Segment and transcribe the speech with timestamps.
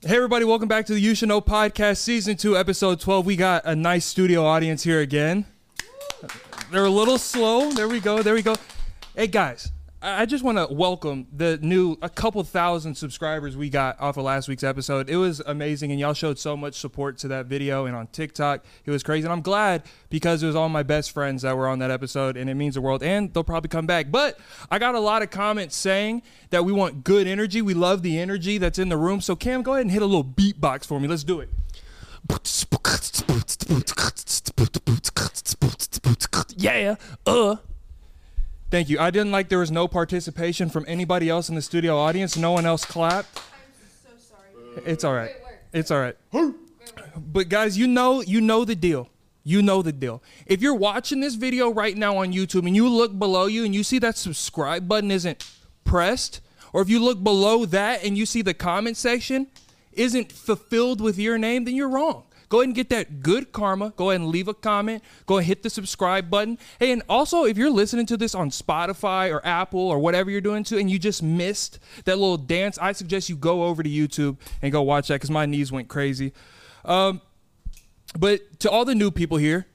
[0.00, 3.26] Hey everybody, welcome back to the You Should Know Podcast, Season 2, Episode 12.
[3.26, 5.44] We got a nice studio audience here again.
[6.70, 7.72] They're a little slow.
[7.72, 8.54] There we go, there we go.
[9.16, 14.00] Hey guys, I just want to welcome the new, a couple thousand subscribers we got
[14.00, 15.10] off of last week's episode.
[15.10, 18.64] It was amazing and y'all showed so much support to that video and on TikTok.
[18.84, 21.66] It was crazy and I'm glad because it was all my best friends that were
[21.66, 24.12] on that episode and it means the world and they'll probably come back.
[24.12, 24.38] But
[24.70, 27.60] I got a lot of comments saying that we want good energy.
[27.60, 29.20] We love the energy that's in the room.
[29.20, 31.08] So Cam, go ahead and hit a little beatbox for me.
[31.08, 31.50] Let's do it.
[36.56, 36.94] Yeah.
[37.26, 37.56] Uh.
[38.70, 38.98] Thank you.
[38.98, 42.36] I didn't like there was no participation from anybody else in the studio audience.
[42.36, 43.38] No one else clapped.
[43.38, 44.82] I'm so sorry.
[44.84, 45.30] It's all right.
[45.72, 46.16] It's all right.
[47.16, 49.08] But guys, you know you know the deal.
[49.42, 50.22] You know the deal.
[50.46, 53.74] If you're watching this video right now on YouTube and you look below you and
[53.74, 55.50] you see that subscribe button isn't
[55.84, 56.42] pressed,
[56.74, 59.46] or if you look below that and you see the comment section
[59.92, 62.24] isn't fulfilled with your name, then you're wrong.
[62.48, 63.92] Go ahead and get that good karma.
[63.96, 65.02] Go ahead and leave a comment.
[65.26, 66.58] Go and hit the subscribe button.
[66.78, 70.40] Hey, and also if you're listening to this on Spotify or Apple or whatever you're
[70.40, 73.90] doing to, and you just missed that little dance, I suggest you go over to
[73.90, 76.32] YouTube and go watch that because my knees went crazy.
[76.84, 77.20] Um,
[78.18, 79.66] but to all the new people here,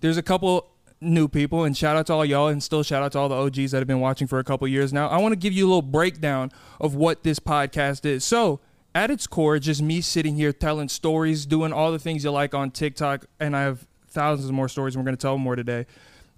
[0.00, 0.70] there's a couple
[1.00, 3.34] new people, and shout out to all y'all, and still shout out to all the
[3.34, 5.08] OGs that have been watching for a couple years now.
[5.08, 8.24] I want to give you a little breakdown of what this podcast is.
[8.24, 8.60] So,
[8.94, 12.54] at its core, just me sitting here telling stories, doing all the things you like
[12.54, 14.94] on TikTok, and I have thousands more stories.
[14.94, 15.86] And we're going to tell more today.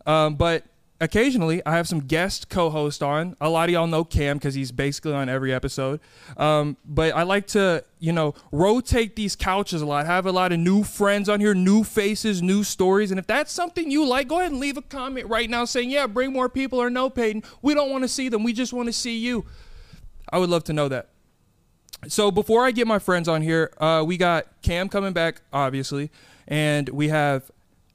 [0.06, 0.65] Um, but
[1.00, 3.37] occasionally, I have some guest co-host on.
[3.41, 6.00] A lot of y'all know Cam because he's basically on every episode.
[6.37, 10.06] Um, but I like to, you know, rotate these couches a lot.
[10.06, 13.10] Have a lot of new friends on here, new faces, new stories.
[13.10, 15.91] And if that's something you like, go ahead and leave a comment right now saying,
[15.91, 18.44] "Yeah, bring more people," or "No, Peyton, we don't want to see them.
[18.44, 19.44] We just want to see you."
[20.31, 21.12] I would love to know that.
[22.08, 26.10] So before I get my friends on here, uh, we got Cam coming back, obviously,
[26.48, 27.50] and we have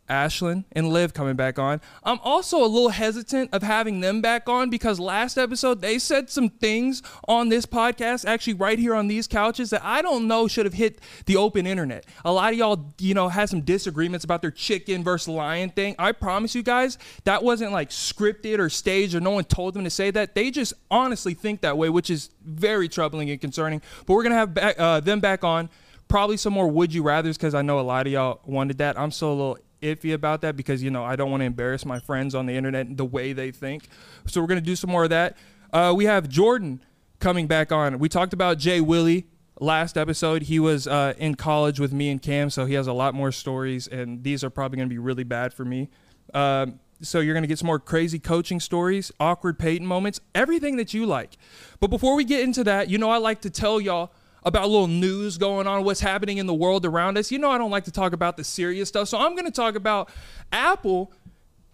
[0.09, 1.81] Ashlyn and Liv coming back on.
[2.03, 6.29] I'm also a little hesitant of having them back on because last episode they said
[6.29, 10.47] some things on this podcast, actually right here on these couches, that I don't know
[10.47, 12.05] should have hit the open internet.
[12.25, 15.95] A lot of y'all, you know, had some disagreements about their chicken versus lion thing.
[15.99, 19.83] I promise you guys, that wasn't like scripted or staged or no one told them
[19.83, 20.35] to say that.
[20.35, 23.81] They just honestly think that way, which is very troubling and concerning.
[24.05, 25.69] But we're gonna have back, uh, them back on.
[26.07, 28.97] Probably some more would you rather's because I know a lot of y'all wanted that.
[28.97, 31.85] I'm still a little iffy about that because you know I don't want to embarrass
[31.85, 33.87] my friends on the internet the way they think.
[34.25, 35.37] So we're gonna do some more of that.
[35.71, 36.81] Uh, we have Jordan
[37.19, 37.99] coming back on.
[37.99, 39.27] We talked about Jay Willie
[39.59, 40.43] last episode.
[40.43, 43.31] He was uh, in college with me and Cam, so he has a lot more
[43.31, 45.89] stories, and these are probably gonna be really bad for me.
[46.33, 50.93] Um, so you're gonna get some more crazy coaching stories, awkward Peyton moments, everything that
[50.93, 51.37] you like.
[51.79, 54.11] But before we get into that, you know I like to tell y'all
[54.47, 57.31] about a little news going on, what's happening in the world around us.
[57.31, 59.09] You know, I don't like to talk about the serious stuff.
[59.09, 60.09] So I'm going to talk about
[60.53, 61.11] Apple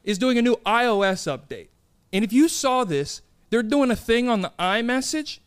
[0.03, 1.67] is doing a new iOS update.
[2.11, 5.39] And if you saw this, they're doing a thing on the iMessage.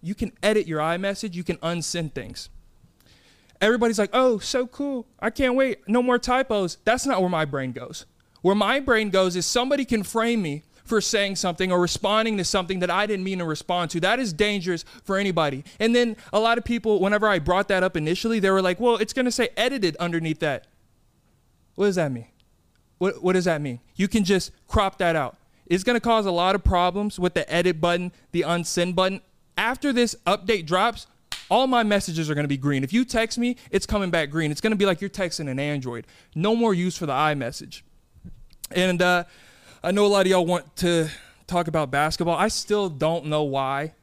[0.00, 2.48] You can edit your iMessage, you can unsend things.
[3.60, 5.06] Everybody's like, oh, so cool.
[5.20, 5.86] I can't wait.
[5.86, 6.78] No more typos.
[6.84, 8.06] That's not where my brain goes.
[8.40, 12.44] Where my brain goes is somebody can frame me for saying something or responding to
[12.44, 14.00] something that I didn't mean to respond to.
[14.00, 15.64] That is dangerous for anybody.
[15.78, 18.80] And then a lot of people, whenever I brought that up initially, they were like,
[18.80, 20.66] well, it's going to say edited underneath that.
[21.74, 22.26] What does that mean?
[22.98, 23.80] What, what does that mean?
[23.96, 25.36] You can just crop that out.
[25.66, 29.20] It's going to cause a lot of problems with the edit button, the unsend button.
[29.56, 31.06] After this update drops,
[31.50, 32.84] all my messages are going to be green.
[32.84, 34.50] If you text me, it's coming back green.
[34.50, 36.06] It's going to be like you're texting an Android.
[36.34, 37.82] No more use for the iMessage.
[38.70, 39.24] And uh,
[39.84, 41.08] I know a lot of y'all want to
[41.48, 42.36] talk about basketball.
[42.36, 43.94] I still don't know why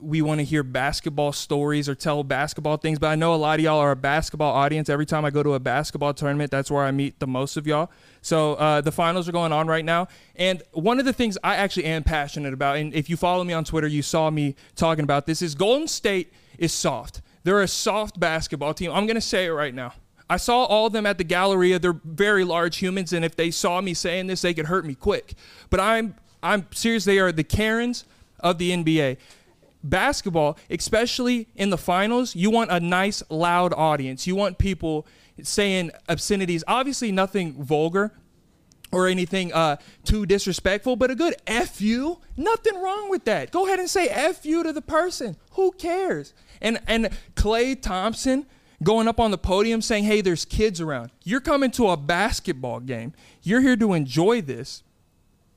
[0.00, 3.60] we want to hear basketball stories or tell basketball things, but I know a lot
[3.60, 4.88] of y'all are a basketball audience.
[4.88, 7.68] Every time I go to a basketball tournament, that's where I meet the most of
[7.68, 7.88] y'all.
[8.20, 10.08] So uh, the finals are going on right now.
[10.34, 13.52] And one of the things I actually am passionate about, and if you follow me
[13.52, 17.22] on Twitter, you saw me talking about this, is Golden State is soft.
[17.44, 18.90] They're a soft basketball team.
[18.90, 19.92] I'm going to say it right now.
[20.28, 21.78] I saw all of them at the Galleria.
[21.78, 24.94] They're very large humans, and if they saw me saying this, they could hurt me
[24.94, 25.34] quick.
[25.70, 27.04] But I'm I'm serious.
[27.04, 28.04] They are the Karens
[28.40, 29.18] of the NBA.
[29.84, 34.26] Basketball, especially in the finals, you want a nice, loud audience.
[34.26, 35.06] You want people
[35.42, 36.62] saying obscenities.
[36.68, 38.12] Obviously, nothing vulgar
[38.92, 43.50] or anything uh, too disrespectful, but a good F you, nothing wrong with that.
[43.50, 45.36] Go ahead and say F you to the person.
[45.52, 46.34] Who cares?
[46.60, 48.46] And and Klay Thompson
[48.82, 52.80] going up on the podium saying, "Hey, there's kids around." You're coming to a basketball
[52.80, 53.12] game.
[53.42, 54.82] You're here to enjoy this.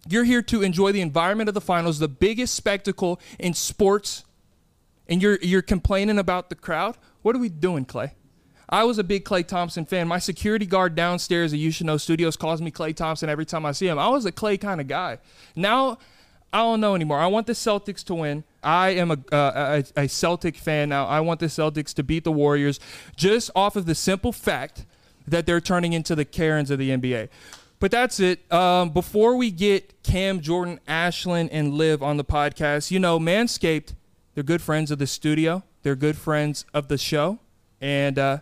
[0.07, 4.23] You're here to enjoy the environment of the finals, the biggest spectacle in sports,
[5.07, 6.97] and you're you're complaining about the crowd.
[7.21, 8.11] What are we doing, Klay?
[8.69, 10.07] I was a big Klay Thompson fan.
[10.07, 13.65] My security guard downstairs at You Should Know Studios calls me Klay Thompson every time
[13.65, 13.99] I see him.
[13.99, 15.19] I was a Klay kind of guy.
[15.55, 15.99] Now,
[16.51, 17.19] I don't know anymore.
[17.19, 18.43] I want the Celtics to win.
[18.65, 21.05] I am a, uh, a, a Celtic fan now.
[21.05, 22.79] I want the Celtics to beat the Warriors
[23.15, 24.85] just off of the simple fact
[25.27, 27.29] that they're turning into the Karens of the NBA.
[27.79, 28.51] But that's it.
[28.51, 33.93] Um, before we get Cam, Jordan, Ashlyn, and Liv on the podcast, you know, Manscaped,
[34.33, 35.63] they're good friends of the studio.
[35.83, 37.39] They're good friends of the show.
[37.79, 38.39] And uh,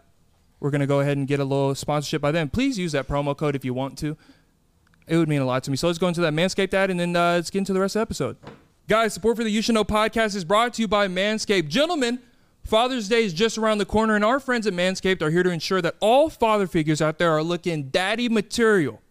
[0.59, 2.49] we're going to go ahead and get a little sponsorship by them.
[2.49, 4.15] Please use that promo code if you want to.
[5.07, 5.75] It would mean a lot to me.
[5.75, 7.95] So let's go into that Manscaped ad and then uh, let's get into the rest
[7.95, 8.37] of the episode.
[8.89, 11.69] Guys, support for the You Should Know podcast is brought to you by Manscaped.
[11.69, 12.19] Gentlemen,
[12.65, 15.51] Father's Day is just around the corner, and our friends at Manscaped are here to
[15.51, 19.01] ensure that all father figures out there are looking daddy material.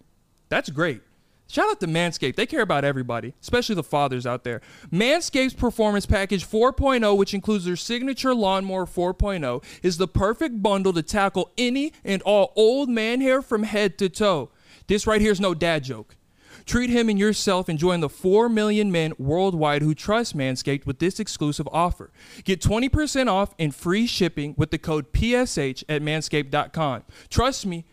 [0.51, 1.01] That's great.
[1.49, 2.37] Shout out to Manscaped.
[2.37, 4.61] They care about everybody, especially the fathers out there.
[4.93, 11.03] Manscaped's Performance Package 4.0, which includes their signature Lawnmower 4.0, is the perfect bundle to
[11.03, 14.51] tackle any and all old man hair from head to toe.
[14.87, 16.17] This right here is no dad joke.
[16.65, 20.99] Treat him and yourself and join the 4 million men worldwide who trust Manscaped with
[20.99, 22.11] this exclusive offer.
[22.45, 27.05] Get 20% off and free shipping with the code PSH at manscaped.com.
[27.29, 27.85] Trust me,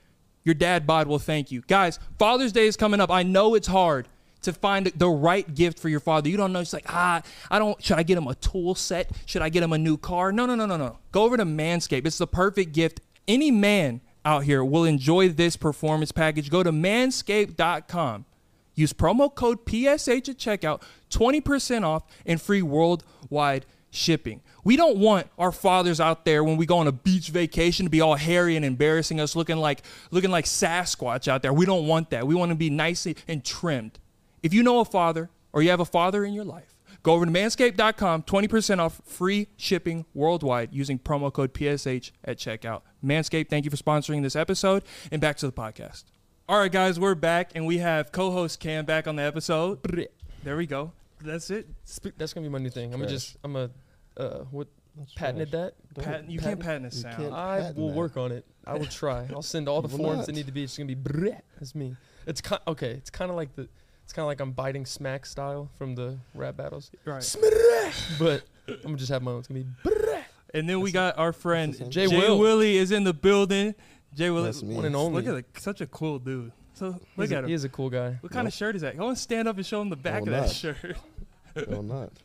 [0.44, 1.62] your dad bod will thank you.
[1.68, 3.12] Guys, Father's Day is coming up.
[3.12, 4.08] I know it's hard
[4.42, 6.30] to find the right gift for your father.
[6.30, 6.60] You don't know.
[6.60, 7.22] It's like, ah,
[7.52, 9.12] I don't, should I get him a tool set?
[9.26, 10.32] Should I get him a new car?
[10.32, 11.00] No, no, no, no, no.
[11.12, 12.06] Go over to Manscaped.
[12.06, 13.02] It's the perfect gift.
[13.28, 16.50] Any man out here will enjoy this performance package.
[16.50, 18.26] Go to manscaped.com.
[18.80, 20.81] Use promo code PSH at checkout,
[21.12, 24.42] 20% off and free worldwide shipping.
[24.64, 27.90] We don't want our fathers out there when we go on a beach vacation to
[27.90, 29.81] be all hairy and embarrassing us looking like
[30.12, 31.52] looking like Sasquatch out there.
[31.52, 32.26] We don't want that.
[32.26, 34.00] We want to be nicely and trimmed.
[34.44, 37.25] If you know a father or you have a father in your life, go over
[37.25, 42.82] to manscaped.com, 20% off free shipping worldwide using promo code PSH at checkout.
[43.04, 46.06] Manscaped, thank you for sponsoring this episode and back to the podcast.
[46.50, 49.80] All right, guys, we're back and we have co-host Cam back on the episode.
[50.44, 50.92] There we go.
[51.22, 51.68] That's it.
[51.86, 52.92] Sp- That's gonna be my new thing.
[52.92, 53.69] I'm gonna just I'm a
[54.18, 54.68] uh what
[54.98, 55.75] That's patented that.
[55.94, 57.18] Don't- Patent, you can't patent a You sound.
[57.18, 57.34] can't.
[57.34, 57.96] I patent will that.
[57.96, 58.46] work on it.
[58.66, 59.28] I will try.
[59.31, 60.25] I'll send all the You will forms not.
[60.25, 60.63] that need to be.
[60.63, 61.40] It's gonna be breh.
[61.60, 61.96] That's me.
[62.25, 62.92] It's kind okay.
[62.94, 63.68] It's kind of like the.
[64.04, 66.90] It's kind of like I'm biting smack style from the rap battles.
[67.06, 67.36] Right.
[68.18, 69.40] But I'm gonna just have my own.
[69.40, 70.24] It's gonna be breh.
[70.56, 72.19] And then we got our friend That's the Jay, same.
[72.22, 72.40] Jay Will.
[72.40, 73.75] Willie is in the building.
[74.16, 74.76] Jay Willie, That's me.
[74.76, 75.22] One and only.
[75.24, 76.52] look at the, such a cool dude.
[76.74, 77.48] So look He's a- at him.
[77.50, 78.18] He is a cool guy.
[78.22, 78.98] What kind of shirt is that?
[78.98, 80.56] Go and stand up and show him the back No, of that not.
[80.56, 80.98] shirt.
[81.70, 82.12] No, not.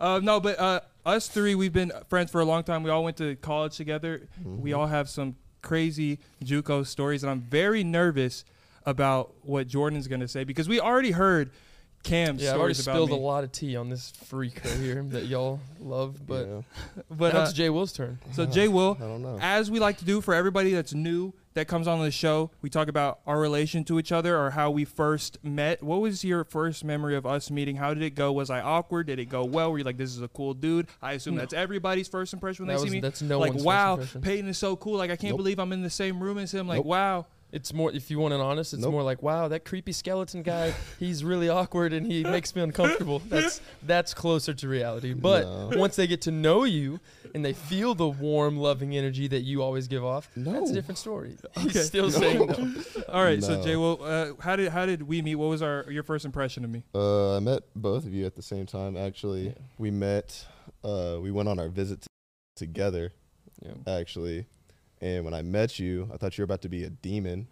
[0.00, 2.82] Uh, no, but uh, us three, we've been friends for a long time.
[2.82, 4.26] We all went to college together.
[4.44, 4.76] We Mhm.
[4.78, 8.44] all have some crazy JUCO stories, and I'm very nervous
[8.84, 11.52] about what Jordan's gonna say because we already heard
[12.02, 14.74] Cam's Yeah, I've already stories about spilled a lot of tea on this freak right
[14.74, 16.20] here that y'all love.
[16.26, 16.62] But yeah.
[17.10, 18.18] But now uh, it's Jay Will's turn.
[18.32, 19.38] so Jay Will, I don't know.
[19.40, 22.70] as we like to do for everybody that's new that comes on the show, we
[22.70, 25.82] talk about our relation to each other or how we first met.
[25.82, 27.76] What was your first memory of us meeting?
[27.76, 28.32] How did it go?
[28.32, 29.06] Was I awkward?
[29.08, 29.70] Did it go well?
[29.70, 30.86] Were you like, this is a cool dude?
[31.02, 31.40] I assume No.
[31.40, 33.00] that's everybody's first impression when That they was, see me.
[33.00, 34.20] that's no like, one's first wow, impression.
[34.22, 34.96] Peyton is so cool.
[34.96, 35.38] Like, I can't Nope.
[35.38, 36.66] believe I'm in the same room as him.
[36.66, 36.86] Like, Nope.
[36.86, 37.26] wow.
[37.52, 38.92] It's more if you want an honest, it's Nope.
[38.92, 43.18] more like, wow, that creepy skeleton guy, he's really awkward and he makes me uncomfortable.
[43.28, 45.12] That's that's closer to reality.
[45.12, 45.78] But No.
[45.78, 46.98] once they get to know you
[47.34, 50.98] and they feel the warm, loving energy that you always give off, that's a different
[50.98, 51.36] story.
[51.58, 51.68] Okay.
[51.68, 52.10] He's still No.
[52.10, 52.38] saying
[52.96, 53.02] no.
[53.10, 55.34] All right, so Jay, well, uh, how did how did we meet?
[55.34, 56.84] What was our your first impression of me?
[56.94, 58.96] Uh, I met both of you at the same time.
[58.96, 59.52] Actually, Yeah.
[59.78, 60.46] we met.
[60.82, 62.06] Uh, we went on our visit t-
[62.56, 63.12] together.
[63.62, 63.72] Yeah.
[63.98, 64.46] Actually,
[65.02, 67.46] and when I met you, I thought you were about to be a demon,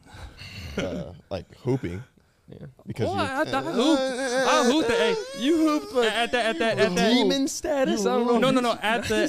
[0.78, 2.02] uh, like hooping
[2.48, 2.66] Yeah.
[2.86, 3.22] because Well, you.
[3.22, 4.00] I, I, I hooped.
[4.48, 4.90] I hooped.
[4.90, 7.12] Hey, You hooped like at that at that at that.
[7.14, 8.00] demon status.
[8.06, 8.38] I don't know.
[8.38, 8.78] No, no, no.
[8.82, 9.28] At the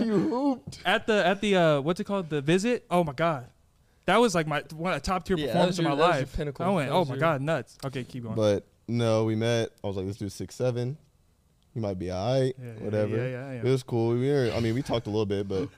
[0.04, 0.80] you hooped.
[0.84, 3.46] at the at the uh what's it called the visit oh my god
[4.06, 5.96] that was like my one a top tier Yeah, that performance was of my that
[5.96, 6.64] was your life pinnacle.
[6.64, 9.70] i went That oh my your- god nuts okay keep going But no, we met.
[9.82, 10.96] I was like, this dude's six seven.
[11.74, 12.54] He might be alright.
[12.56, 13.16] Yeah, yeah, whatever.
[13.16, 13.58] yeah, yeah, yeah.
[13.58, 14.10] It was cool.
[14.16, 14.52] We were.
[14.54, 15.68] I mean, we talked a little bit, but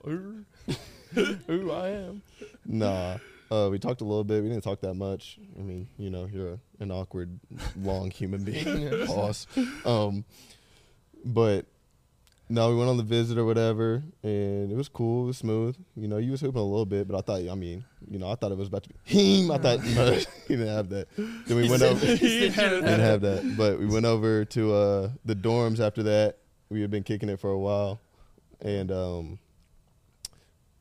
[1.47, 2.23] Who I am.
[2.67, 3.17] Nah.
[3.50, 4.43] Uh, we talked a little bit.
[4.43, 5.38] We didn't talk that much.
[5.59, 7.38] I mean, you know, you're a, an awkward,
[7.81, 8.91] long human being.
[9.07, 9.47] Pause.
[9.87, 10.25] Um,
[11.25, 11.65] but
[12.50, 15.25] no, we went on the visit or whatever, and it was cool.
[15.25, 15.77] It was smooth.
[15.97, 18.31] You know, you was hooping a little bit, but I thought, I mean, you know,
[18.31, 19.50] I thought it was about to be him.
[19.50, 21.09] I thought no, he didn't have that.
[21.17, 22.05] Then we went over.
[22.05, 26.38] He didn't have that, but we went over to uh, the dorms after that.
[26.71, 28.00] We had been kicking it for a while,
[28.61, 29.38] and um,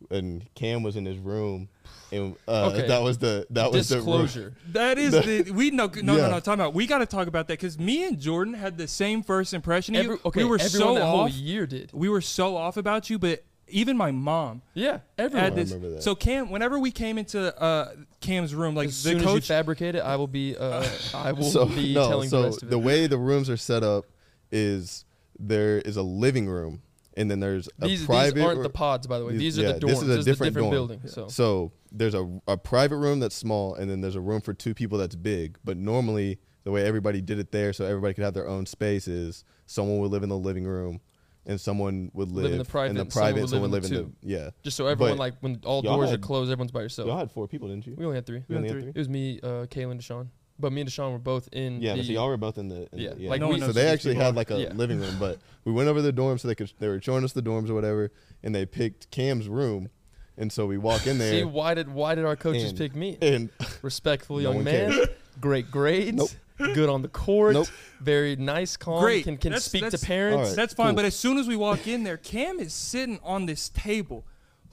[0.09, 1.69] and Cam was in his room,
[2.11, 2.87] and uh, Okay.
[2.87, 3.95] that was the that was the.
[3.95, 4.53] Disclosure.
[4.71, 6.21] That is the we no no Yeah.
[6.23, 6.73] no no time out.
[6.73, 9.95] We got to talk about that because me and Jordan had the same first impression
[9.95, 10.21] of Every, you.
[10.25, 11.31] okay, we were so that whole off.
[11.31, 11.91] year did.
[11.93, 15.43] We were so off about you, but even my mom Yeah, everyone.
[15.43, 15.71] had this.
[15.71, 16.03] remember that.
[16.03, 19.27] So Cam, whenever we came into uh, Cam's room, like as the soon as you
[19.29, 20.55] coach, fabricate it, I will be.
[20.55, 22.71] Uh, I will so be no, telling so the rest of it.
[22.71, 24.05] the way the rooms are set up
[24.51, 25.03] is
[25.37, 26.81] there is a living room,
[27.17, 28.35] and then there's a these, private.
[28.35, 29.33] these aren't ro- the pods, by the way.
[29.33, 29.89] These- These, are yeah, the dorms.
[29.89, 30.71] this is a different dorm.
[30.71, 31.01] building.
[31.07, 34.53] So So there's a, a private room that's small, and then there's a room for
[34.53, 35.57] two people that's big.
[35.65, 39.07] But normally, the way everybody did it there, so everybody could have their own space,
[39.07, 41.01] is someone would live in the living room,
[41.45, 43.83] and someone would live, Live in the private, the and someone private, would someone live
[43.83, 44.49] live in in the the yeah.
[44.63, 47.07] just so everyone, But like when all y'all doors are closed, everyone's by yourself.
[47.07, 47.95] Y'all had four people, didn't you?
[47.97, 48.43] we only had three.
[48.49, 48.91] You only had had three.
[48.93, 50.27] It was me, uh, Kaylin, Deshaun.
[50.59, 51.81] But me and Deshaun were both in.
[51.81, 53.29] Yeah, the, so y'all were both in the in Yeah, the, yeah.
[53.29, 54.73] like No we- so they actually had like a Yeah.
[54.73, 57.33] living room, but we went over the dorms so they could they were showing us
[57.33, 58.11] the dorms or whatever,
[58.43, 59.89] and they picked Cam's room,
[60.37, 61.31] and so we walk in there.
[61.31, 63.17] See why did why did our coaches And- pick me?
[63.21, 63.49] and
[63.83, 65.09] Respectful No young one man, cared.
[65.39, 66.73] great grades, Nope.
[66.73, 67.67] good on the court, Nope.
[68.01, 69.25] very nice, calm, Great.
[69.25, 70.37] can can That's- speak that's- to parents.
[70.37, 70.55] All right.
[70.55, 70.87] that's fine.
[70.87, 70.95] cool.
[70.95, 74.25] But as soon as we walk in there, Cam is sitting on this table.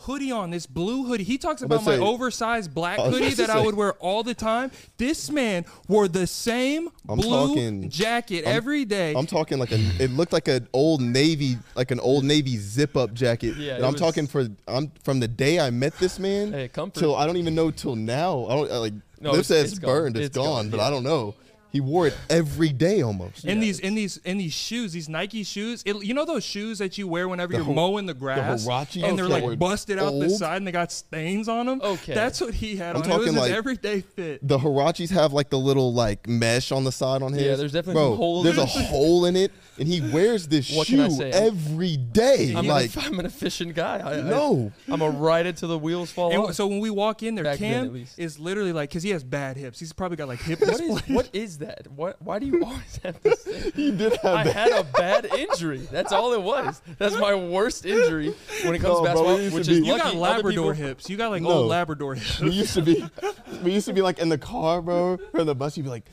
[0.05, 1.25] Hoodie on, this blue hoodie.
[1.25, 3.75] He talks about about my say- oversized black oh, hoodie about to that I would
[3.75, 4.71] wear all the time.
[4.99, 9.15] This man wore the same I'm blue talking- jacket I'm- every day.
[9.17, 12.97] I'm talking like a it looked like an old navy like an old navy zip
[12.97, 13.57] up jacket.
[13.57, 16.69] Yeah, and I'm was- talking for I'm from the day I met this man Hey,
[16.69, 16.99] comfort.
[17.01, 18.47] till I don't even know till now.
[18.47, 19.91] I don't I, like No, Liv it's- says it's gone.
[19.91, 20.87] burned, it's It's gone, gone, but yeah.
[20.87, 21.35] I don't know.
[21.75, 23.45] He wore it every day almost.
[23.45, 25.83] in Yeah, these in these in these shoes, these Nike shoes.
[25.85, 28.65] It, you know those shoes that you wear whenever The you're Hi- mowing the grass,
[28.65, 31.81] Huaraches and they're that like busted out the side and they got stains on them.
[31.83, 32.15] Okay.
[32.15, 33.03] that's what he had I'm on.
[33.03, 34.47] It was talking his like- everyday fit.
[34.47, 37.43] The Huaraches have like the little like mesh on the side on his.
[37.43, 40.71] Yeah, there's definitely Bro, some holes There's a hole in it, and he wears this
[40.77, 42.55] What shoe every day.
[42.57, 43.99] I'm like, like I'm an efficient guy.
[43.99, 44.71] I, I, no.
[44.89, 46.55] I'm a ride it till the wheels fall And off.
[46.55, 48.17] so when we walk in there, Back Cam least.
[48.17, 49.81] is literally like, because he has bad hips.
[49.81, 51.15] He's probably got like hip what is dysplasia.
[51.15, 51.64] what is that?
[51.95, 53.73] What why do you always have this thing?
[53.75, 54.53] He did have I that.
[54.55, 55.79] had a bad injury.
[55.91, 56.81] That's all it was.
[56.99, 59.67] That's my worst injury when it comes No, to bro, basketball, we used to which
[59.67, 60.03] be- is You You lucky.
[60.03, 61.11] got Other Labrador people- hips.
[61.11, 61.49] You got like No.
[61.51, 62.41] old Labrador hips.
[62.41, 63.05] we used to be
[63.63, 65.91] we used to be like in the car, bro, or in the bus, you'd be
[65.91, 66.05] like,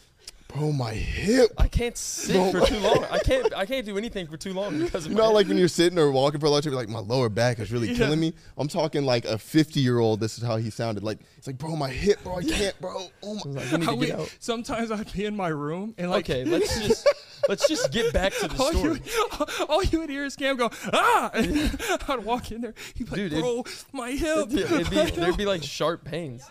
[0.54, 1.52] bro, my hip.
[1.58, 2.52] I can't sit No.
[2.52, 3.06] for too long.
[3.10, 3.54] I can't.
[3.56, 5.68] I can't do anything for too long because of You my know, like when you're
[5.68, 8.20] sitting or walking for a long time, you're like, my lower back is really killing
[8.20, 8.34] me.
[8.58, 10.20] I'm talking like a 50 year old.
[10.20, 11.04] This is how he sounded.
[11.04, 13.08] Like, it's like, bro, my hip, bro, I can't, bro.
[13.24, 13.52] Oh my.
[13.52, 14.36] Like, we need How to we- out.
[14.40, 17.08] sometimes I'd be in my room and like, Okay, let's just
[17.50, 19.02] let's just get back to the all story.
[19.06, 21.32] you, all you would hear is Cam go, ah!
[21.34, 22.74] and I'd walk in there.
[22.96, 24.48] He'd be like, Dude, it- bro, my hip.
[24.50, 26.44] Yeah, it'd be, there'd be like sharp pains.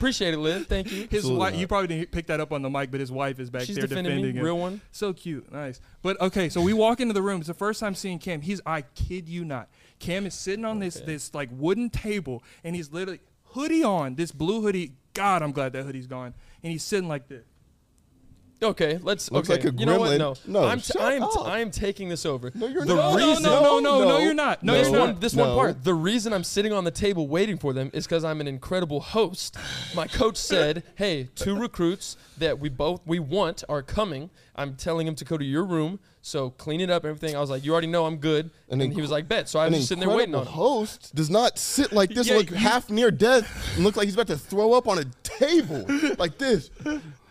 [0.00, 0.66] Appreciate it, Liv.
[0.66, 1.02] Thank you.
[1.02, 3.38] His Absolutely wife, you probably didn't pick that up on the mic, but his wife
[3.38, 4.40] is back She's there defending defending me.
[4.40, 4.44] him.
[4.46, 4.80] Real one.
[4.92, 5.78] So cute, nice.
[6.00, 7.40] But okay, so we walk into the room.
[7.40, 8.40] It's the first time seeing Cam.
[8.40, 12.74] He's, I kid you not, Cam is sitting on this this like wooden table, and
[12.74, 14.94] he's literally hoodie on, this blue hoodie.
[15.12, 16.32] God, I'm glad that hoodie's gone.
[16.62, 17.44] And he's sitting like this.
[18.62, 19.30] Okay, let's.
[19.30, 19.62] Looks okay.
[19.62, 20.18] like a you know what?
[20.18, 21.22] No, No, I'm t- I'm.
[21.44, 22.52] I'm taking this over.
[22.54, 23.12] No, you're the not.
[23.14, 24.62] No, no, reason, no, no, no, no, no, you're not.
[24.62, 24.80] No, no.
[24.82, 25.20] you're not.
[25.20, 25.82] this one part.
[25.82, 29.00] The reason I'm sitting on the table waiting for them is because I'm an incredible
[29.00, 29.56] host.
[29.94, 34.30] My coach said, "Hey, two recruits that we both we want are coming.
[34.56, 37.48] I'm telling him to go to your room, so clean it up, everything." I was
[37.48, 39.76] like, "You already know I'm good," An and he was like, "Bet." So I was
[39.76, 40.52] just sitting there waiting on him.
[40.52, 44.04] host does not sit like this, Yeah, look you- half near death, and look like
[44.04, 45.86] he's about to throw up on a table
[46.18, 46.70] like this.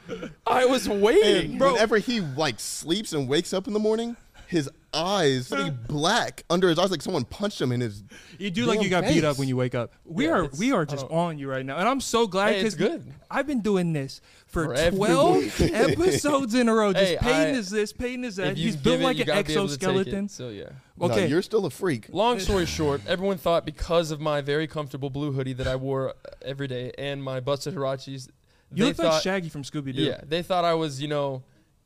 [0.47, 1.73] I was waiting, And bro.
[1.73, 4.15] whenever he like sleeps and wakes up in the morning,
[4.47, 8.03] his eyes be black under his eyes, like someone punched him in his.
[8.39, 9.91] You do like you damn got beat up when you wake up.
[10.05, 11.15] We Yeah, are we are just oh.
[11.15, 13.03] on you right now, and I'm so glad Hey, it's good.
[13.29, 16.93] I've been doing this for, For 12 episodes in a row.
[16.93, 18.57] Just Hey, Peyton I- is this, Peyton is that.
[18.57, 19.91] He's built it, like an gotta be able to take it.
[19.91, 20.29] exoskeleton.
[20.29, 20.69] So yeah.
[20.97, 22.07] No, Okay, you're still a freak.
[22.11, 26.15] Long story short, everyone thought because of my very comfortable blue hoodie that I wore
[26.41, 28.29] every day and my busted Huaraches,
[28.73, 30.01] you they look thought, like Shaggy from Scooby Doo.
[30.03, 31.43] Yeah, they thought I was, you know,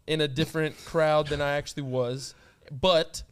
[0.08, 2.36] in a different crowd than I actually was.
[2.72, 3.24] But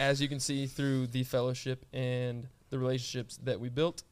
[0.00, 4.02] as you can see through the fellowship and the relationships that we built,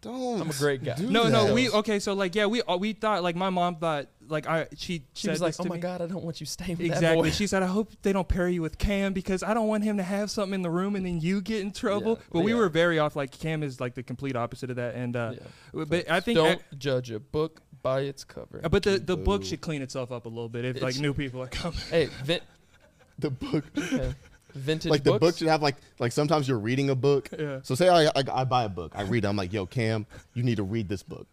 [0.00, 0.40] Don't.
[0.40, 0.94] I'm a great guy.
[0.94, 1.98] do No, no, we okay.
[1.98, 5.26] So like, yeah, we uh, we thought like my mom thought like I she She
[5.26, 5.80] said was like, "Oh my me.
[5.80, 7.28] god, I don't want you staying with that Exactly.
[7.28, 9.84] boy." She said, I hope they don't pair you with Cam because I don't want
[9.84, 12.12] him to have something in the room and then you get in trouble.
[12.18, 12.58] Yeah, but we yeah.
[12.58, 13.14] were very off.
[13.16, 14.94] Like Cam is like the complete opposite of that.
[14.94, 15.34] And uh,
[15.74, 15.84] Yeah.
[15.86, 18.60] but I think, don't judge a book by its cover.
[18.64, 21.14] uh, but the the book should clean itself up a little bit if like new
[21.14, 21.78] people are coming.
[21.90, 22.40] hey, vin-
[23.18, 23.64] the book.
[23.76, 24.14] okay.
[24.54, 25.20] vintage like the books.
[25.20, 27.28] book should have like like sometimes you're reading a book.
[27.38, 27.60] Yeah.
[27.62, 29.28] So say I, I I buy a book, I read it.
[29.28, 31.26] I'm like, yo, Cam, you need to read this book,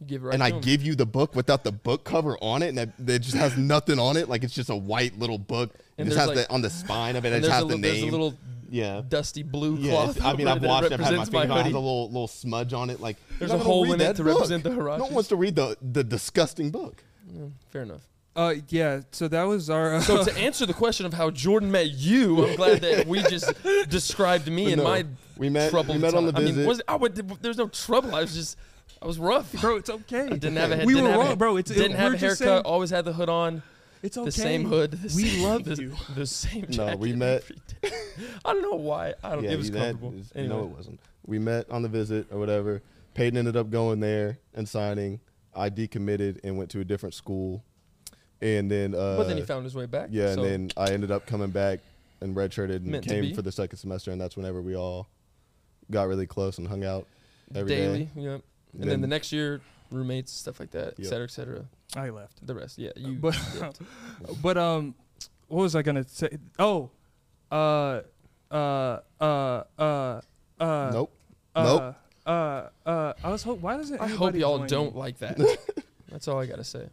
[0.00, 0.60] You give it right and I I 'em.
[0.60, 3.56] give you the book without the book cover on it, and that, that just has
[3.56, 4.28] nothing on it.
[4.28, 5.70] Like it's just a white little book.
[5.96, 7.28] And And it just there's has like- the on the spine of it.
[7.32, 8.10] and It there's just a, has the little, there's a name.
[8.12, 8.34] little
[8.68, 9.02] yeah.
[9.08, 10.20] dusty blue Yeah, cloth.
[10.22, 10.92] I mean, over I've it that watched it.
[10.92, 11.44] I've had my represents finger it.
[11.44, 11.74] It has hoodie.
[11.74, 13.00] a little little smudge on it.
[13.00, 14.34] Like There's you're a gonna hole read in it that to book.
[14.34, 14.98] represent the horizon.
[14.98, 15.08] No Huarache.
[15.08, 17.02] one wants to read the the disgusting book.
[17.70, 18.02] Fair enough.
[18.36, 19.00] Uh, yeah.
[19.10, 19.94] So that was our.
[19.96, 23.20] Uh, So to answer the question of how Jordan met you, I'm glad that we
[23.22, 23.52] just
[23.88, 25.04] described me and no, my
[25.36, 26.42] we met- we troubled met on the time.
[26.42, 26.68] I mean, visit.
[26.68, 28.14] was, I would, there's no trouble.
[28.14, 28.56] I was just,
[29.02, 29.52] I was rough.
[29.60, 30.22] bro, it's okay.
[30.26, 30.86] I didn't have a head.
[30.86, 31.56] We didn't were have a wrong, hair- bro.
[31.58, 32.56] It's- didn't it- have we're a just haircut.
[32.64, 33.62] saying- Always had the hood on.
[34.02, 34.24] It's okay.
[34.26, 34.92] The same hood.
[34.92, 35.94] The We same, love the, you.
[36.14, 37.42] The same No, we met-
[38.44, 39.14] I don't know why.
[39.24, 39.44] I don't.
[39.44, 40.14] yeah, it was you met- comfortable.
[40.18, 40.54] is- Anyway.
[40.54, 41.00] No, it wasn't.
[41.26, 42.82] We met on the visit or whatever.
[43.14, 45.20] Peyton ended up going there and signing.
[45.54, 47.64] I decommitted and went to a different school,
[48.40, 48.94] and then.
[48.94, 50.08] Uh, but then he found his way back.
[50.12, 51.80] Yeah, so and then I ended up coming back
[52.20, 55.08] and redshirted and Meant came for the second semester, and that's whenever we all
[55.90, 57.06] got really close and hung out
[57.54, 57.76] every day.
[57.80, 58.08] daily.
[58.14, 58.30] Yeah.
[58.34, 58.42] And
[58.74, 61.06] then, then- the next year, roommates, stuff like that, et Yep.
[61.08, 61.64] cetera, et cetera.
[61.96, 62.46] I left.
[62.46, 62.90] The rest, yeah.
[62.96, 63.14] You.
[63.18, 63.36] But
[64.42, 64.94] but um,
[65.48, 66.36] what was I gonna say?
[66.58, 66.90] Oh,
[67.50, 68.00] uh,
[68.50, 70.20] uh, uh, uh,
[70.60, 70.90] uh.
[70.92, 71.12] Nope.
[71.54, 71.94] Uh, Nope.
[72.26, 73.60] Uh, uh, I was hope.
[73.60, 75.00] Why doesn't I hope y'all don't me?
[75.00, 75.38] like that.
[76.10, 76.86] That's all I gotta say.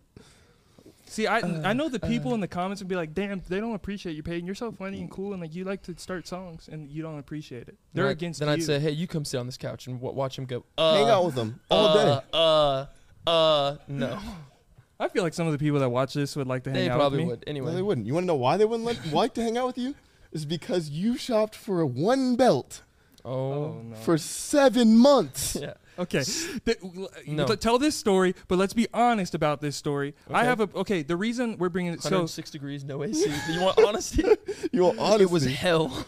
[1.07, 2.35] See, I I know the people uh.
[2.35, 4.45] in the comments would be like, "Damn, they don't appreciate you, Peyton.
[4.45, 7.19] You're so funny and cool, and like you like to start songs, and you don't
[7.19, 7.77] appreciate it.
[7.93, 9.97] They're then against Then you." I'd say, hey, you come sit on this couch and
[9.97, 10.65] w- watch him go.
[10.77, 12.25] Uh, Hang out with them all uh, day.
[12.33, 12.85] Uh,
[13.29, 14.19] uh, no.
[15.00, 16.89] I feel like some of the people that watch this would like to hang They
[16.89, 17.31] out probably with me.
[17.31, 17.43] would.
[17.47, 17.71] Anyway.
[17.71, 18.07] No, they wouldn't.
[18.07, 19.93] You want to know why they wouldn't let, like to hang out with you?
[20.31, 22.81] Is because you shopped for a one belt
[23.25, 23.32] Oh.
[23.32, 23.96] Oh no.
[23.96, 25.58] for seven months.
[25.65, 25.74] Yeah.
[25.98, 26.24] Okay.
[26.25, 26.77] Th-
[27.25, 27.46] No.
[27.46, 30.13] l- Tell this story, but let's be honest about this story.
[30.29, 30.46] I Okay.
[30.46, 31.01] have a okay.
[31.03, 33.25] The reason we're bringing it so 106 degrees, no AC.
[33.53, 34.24] you want honesty?
[34.74, 35.24] You want honesty?
[35.24, 36.05] it was hell.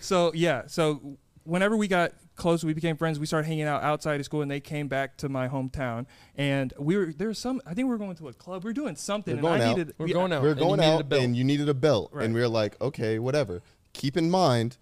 [0.00, 0.62] so yeah.
[0.66, 3.18] So whenever we got close, we became friends.
[3.20, 6.06] We started hanging out outside of school, and they came back to my hometown.
[6.34, 7.60] And we were there was some.
[7.66, 8.64] I think we were going to a club.
[8.64, 9.34] We were doing something.
[9.42, 9.76] We're and going I out.
[9.76, 9.94] needed.
[9.98, 10.40] We're we- going out.
[10.42, 11.22] we were and you going needed out, a belt.
[11.22, 12.24] and you needed a belt, Right.
[12.24, 13.60] and we were like, okay, whatever.
[13.92, 14.78] Keep in mind.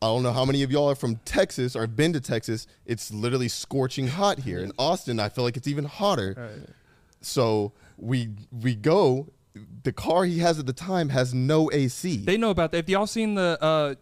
[0.00, 2.66] I don't know how many of y'all are from Texas or have been to Texas.
[2.86, 4.60] It's literally scorching hot here.
[4.60, 6.34] In Austin, I feel like it's even hotter.
[6.36, 6.68] Right.
[7.20, 9.28] So we we go.
[9.82, 12.18] The car he has at the time has no AC.
[12.18, 12.78] They know about that.
[12.78, 13.94] If y'all seen the uh,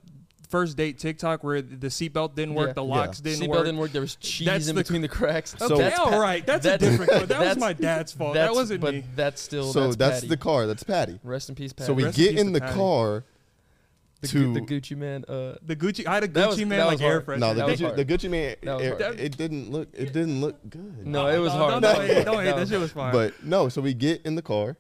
[0.51, 2.73] first date TikTok where the seatbelt didn't work, Yeah.
[2.75, 2.95] the Yeah.
[2.95, 3.65] locks didn't Seatbelt work.
[3.65, 3.93] didn't work.
[3.93, 5.55] There was cheese That's in the- between the cracks.
[5.59, 6.47] So- That's all Pat- right.
[6.47, 7.11] That's, a different.
[7.11, 7.27] one.
[7.29, 8.35] That was my dad's fault.
[8.35, 9.05] That wasn't but me.
[9.15, 9.73] that's still.
[9.73, 10.27] so that's, that's, Patty.
[10.29, 10.67] the car.
[10.67, 11.19] That's Patty.
[11.25, 11.87] Rest in peace, Patty.
[11.87, 12.75] So we Rest get peace in the Patty.
[12.75, 13.25] car
[14.21, 15.25] the, to the Gucci man.
[15.29, 17.27] Uh, The Gucci, I had a Gucci was- man like was air hard.
[17.27, 17.39] freshener.
[17.41, 17.97] no the Gucci, hard.
[17.97, 18.57] the Gucci man.
[18.63, 18.77] That
[19.11, 21.07] was it, didn't look it didn't look good.
[21.07, 21.83] no, it was no, hard.
[21.83, 21.95] No, No.
[21.99, 22.51] don't hate, don't hate.
[22.51, 22.57] No.
[22.59, 23.13] That shit was fine.
[23.13, 24.77] But no, so we get in the car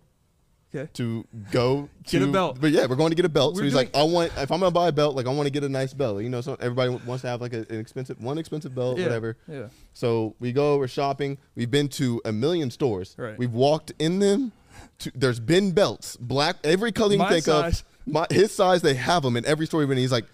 [0.75, 0.89] okay.
[0.95, 2.59] to go Get a belt.
[2.61, 3.55] But yeah, we're going to get a belt.
[3.55, 5.47] We're so he's like, I want if I'm gonna buy a belt, like I want
[5.47, 6.23] to get a nice belt.
[6.23, 9.05] You know, so everybody wants to have like a, an expensive one expensive belt, Yeah.
[9.05, 9.37] whatever.
[9.49, 9.67] Yeah.
[9.93, 11.39] So we go, we're shopping.
[11.55, 13.15] We've been to a million stores.
[13.19, 13.39] Right.
[13.39, 14.53] We've walked in them.
[15.01, 17.81] To, there's been belts, black, every color you can My think size.
[17.81, 17.87] of.
[18.07, 19.87] My, his size, they have them in every store.
[19.87, 20.27] But he's like,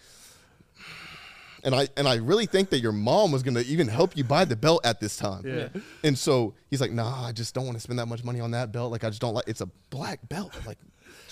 [1.65, 4.45] and I and I really think that your mom was gonna even help you buy
[4.45, 5.47] the belt at this time.
[5.47, 5.69] Yeah.
[6.03, 8.51] And so he's like, Nah, I just don't want to spend that much money on
[8.53, 8.93] that belt.
[8.93, 9.49] Like I just don't like.
[9.49, 10.53] It's a black belt.
[10.67, 10.79] Like,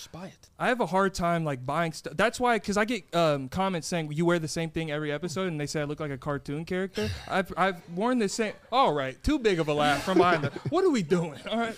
[0.00, 0.48] just buy it.
[0.58, 2.14] I have a hard time like buying stuff.
[2.16, 5.48] That's why, because I get um, comments saying you wear the same thing every episode,
[5.48, 7.10] and they say I look like a cartoon character.
[7.28, 8.54] I've I've worn the same.
[8.72, 10.50] All right, too big of a laugh from behind the.
[10.70, 11.38] What are we doing?
[11.50, 11.76] All right.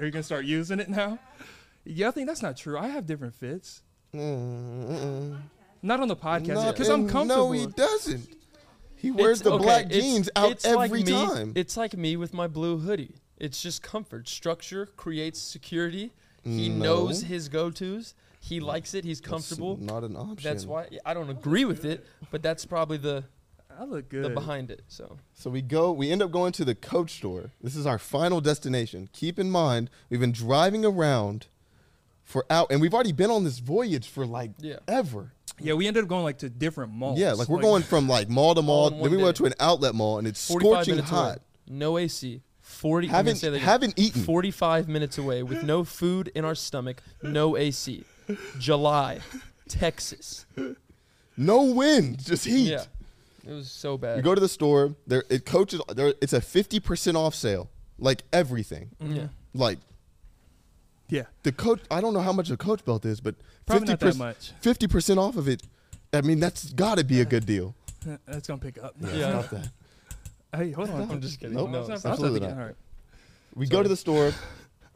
[0.00, 1.18] Are you gonna start using it now?
[1.86, 2.76] Yeah, I think that's not true.
[2.78, 3.82] I have different fits.
[5.82, 7.46] Not on the podcast because I'm comfortable.
[7.46, 8.28] No, he doesn't.
[8.96, 11.52] He wears It's- the okay, black jeans out it's like every me- time.
[11.54, 13.16] It's like me with my blue hoodie.
[13.36, 14.28] It's just comfort.
[14.28, 16.12] Structure creates security.
[16.42, 16.84] He No.
[17.04, 18.14] knows his go tos.
[18.40, 19.04] He likes it.
[19.04, 19.76] He's That's comfortable.
[19.76, 20.48] not an option.
[20.48, 23.24] That's why I don't agree with it, but that's probably the
[23.78, 24.82] I look the behind it.
[24.88, 27.50] So So we go, we end up going to the coach store.
[27.60, 29.10] This is our final destination.
[29.12, 31.48] Keep in mind, we've been driving around
[32.26, 34.80] for out, and we've already been on this voyage for like Yeah.
[34.86, 35.32] ever.
[35.58, 37.18] Yeah, we ended up going like to different malls.
[37.18, 38.92] Yeah, like we're going from like mall to mall.
[38.92, 41.24] All Then we went to an outlet mall, and it's 45 scorching hot.
[41.28, 41.36] away.
[41.68, 42.42] No AC.
[42.60, 44.22] 40 Haven't haven't eaten.
[44.22, 48.04] 45 minutes away with no food in our stomach, no AC.
[48.58, 49.20] July,
[49.68, 50.46] Texas.
[51.36, 52.70] No wind, just heat.
[52.70, 52.84] Yeah.
[53.46, 54.16] It was so bad.
[54.16, 54.96] You go to the store.
[55.06, 55.80] There, it coaches.
[55.94, 57.70] There, it's a fifty percent off sale.
[57.98, 58.90] Like everything.
[59.00, 59.28] yeah.
[59.54, 59.78] Like
[61.08, 61.24] Yeah.
[61.42, 61.80] the coach.
[61.90, 63.34] I don't know how much a coach belt is, but
[63.66, 64.52] Probably not that much.
[64.60, 65.62] Fifty percent off of it.
[66.12, 67.74] I mean, that's got to be a good deal.
[68.26, 68.94] That's gonna pick up.
[69.00, 69.42] Yeah.
[69.42, 69.68] Stop that.
[70.56, 71.10] Hey, hold on.
[71.10, 71.56] I'm just kidding.
[71.56, 71.70] Nope.
[71.70, 72.58] No, It's not- absolutely not not.
[72.58, 72.76] All right.
[73.54, 74.32] We go to the store.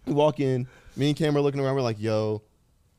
[0.07, 0.66] We walk in.
[0.96, 1.75] Me and Cam are looking around.
[1.75, 2.40] We're like, "Yo,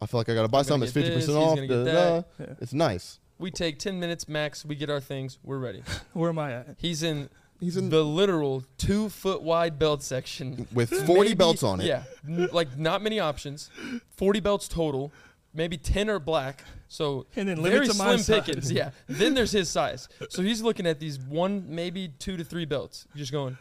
[0.02, 0.84] I feel like I gotta buy I'm something.
[0.88, 1.86] It's get fifty this, percent he's off.
[1.86, 2.24] da, da, da.
[2.39, 2.45] Yeah.
[2.60, 3.19] It's nice.
[3.39, 4.63] We take 10 minutes max.
[4.63, 5.39] We get our things.
[5.43, 5.82] We're ready.
[6.13, 6.76] Where am I at?
[6.78, 7.30] He's in
[7.62, 10.67] He's in the literal two foot wide belt section.
[10.74, 11.86] with forty Maybe- belts on it.
[11.86, 12.04] Yeah,
[12.52, 13.69] like not many options.
[14.17, 15.12] Forty belts total.
[15.54, 16.63] Maybe ten are black.
[16.88, 18.45] So And then very limit to slim size.
[18.45, 18.71] pickings.
[18.71, 18.91] Yeah.
[19.08, 20.10] Then there's his size.
[20.30, 23.06] So he's looking at these one, maybe two to three belts.
[23.15, 23.58] Just going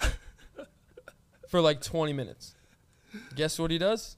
[1.48, 2.54] for like 20 minutes.
[3.34, 4.16] Guess what he does?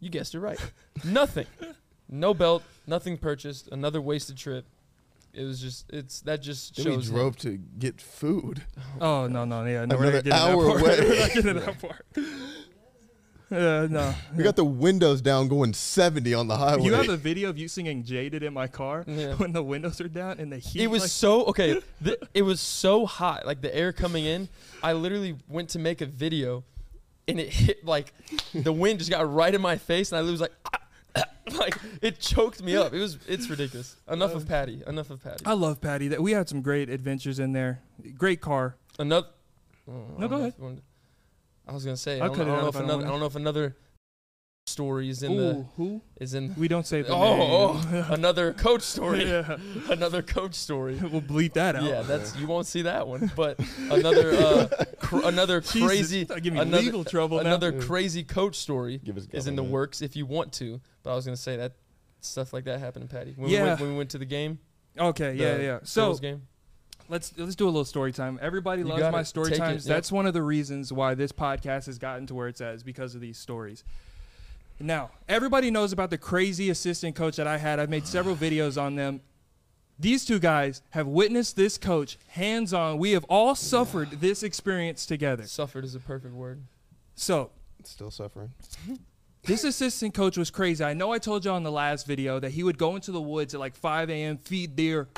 [0.00, 0.58] You guessed it right.
[1.04, 1.46] Nothing.
[2.08, 2.62] No belt.
[2.86, 3.68] Nothing purchased.
[3.70, 4.64] Another wasted trip.
[5.32, 5.90] It was just.
[5.92, 7.08] It's that just Then we shows.
[7.08, 7.14] him.
[7.14, 8.62] drove to get food.
[9.00, 10.80] Oh no no yeah no we're Another not getting hour that part.
[10.82, 11.00] away.
[11.08, 12.06] we're not getting that part.
[13.52, 14.14] Uh, no.
[14.36, 16.84] We got the windows down, going seventy on the highway.
[16.84, 19.34] You have a video of you singing "Jaded" in my car Yeah.
[19.34, 20.82] when the windows are down and the heat.
[20.82, 21.80] It was like, so okay.
[22.00, 24.48] The, it was so hot, like the air coming in.
[24.84, 26.62] I literally went to make a video,
[27.26, 28.12] and it hit like
[28.54, 30.52] the wind just got right in my face, and I was like,
[31.52, 32.92] like it choked me up.
[32.94, 33.96] It was it's ridiculous.
[34.10, 34.82] Enough of Patty.
[34.86, 35.44] Enough of Patty.
[35.46, 36.08] I love Patty.
[36.08, 37.80] That we had some great adventures in there.
[38.16, 38.76] Great car.
[38.98, 39.28] Another.
[39.88, 40.54] oh, I No, go ahead.
[41.66, 42.20] I was gonna say.
[42.20, 43.04] I I'll don't, cut I don't know if I another.
[43.04, 43.76] I don't know if another
[44.66, 46.00] story is in Ooh, the who?
[46.20, 46.54] is in.
[46.56, 47.94] We don't say the Oh, name.
[47.94, 49.24] oh, another coach story.
[49.24, 49.56] yeah,
[49.88, 50.94] Another coach story.
[51.02, 51.82] we'll bleep that out.
[51.84, 53.30] Yeah, that's you won't see that one.
[53.34, 53.58] But
[53.90, 54.68] another uh,
[55.10, 57.42] cr- another Jesus, crazy give me another, legal trouble now.
[57.46, 59.72] another crazy coach story Give us is in the government.
[59.72, 60.80] works if you want to.
[61.02, 61.72] But I was gonna say that
[62.20, 63.62] stuff like that happened to Patty when, Yeah.
[63.62, 64.58] we, went, when we went to the game.
[64.98, 65.78] Okay, yeah, the yeah.
[65.84, 66.42] So game.
[67.08, 68.38] let's let's do a little story time.
[68.42, 69.86] Everybody You loves my story Take it, times.
[69.86, 69.96] yep.
[69.96, 72.82] That's one of the reasons why this podcast has gotten to where it's at is
[72.82, 73.84] because of these stories.
[74.82, 77.78] Now, everybody knows about the crazy assistant coach that I had.
[77.78, 79.20] I've made several videos on them.
[80.00, 82.96] These two guys have witnessed this coach hands on.
[82.96, 85.44] We have all suffered this experience together.
[85.46, 86.62] Suffered is a perfect word.
[87.14, 87.50] So,
[87.84, 88.50] Still suffering.
[89.44, 90.82] this assistant coach was crazy.
[90.82, 93.20] I know I told you on the last video that he would go into the
[93.20, 95.08] woods at like 5 a.m., feed deer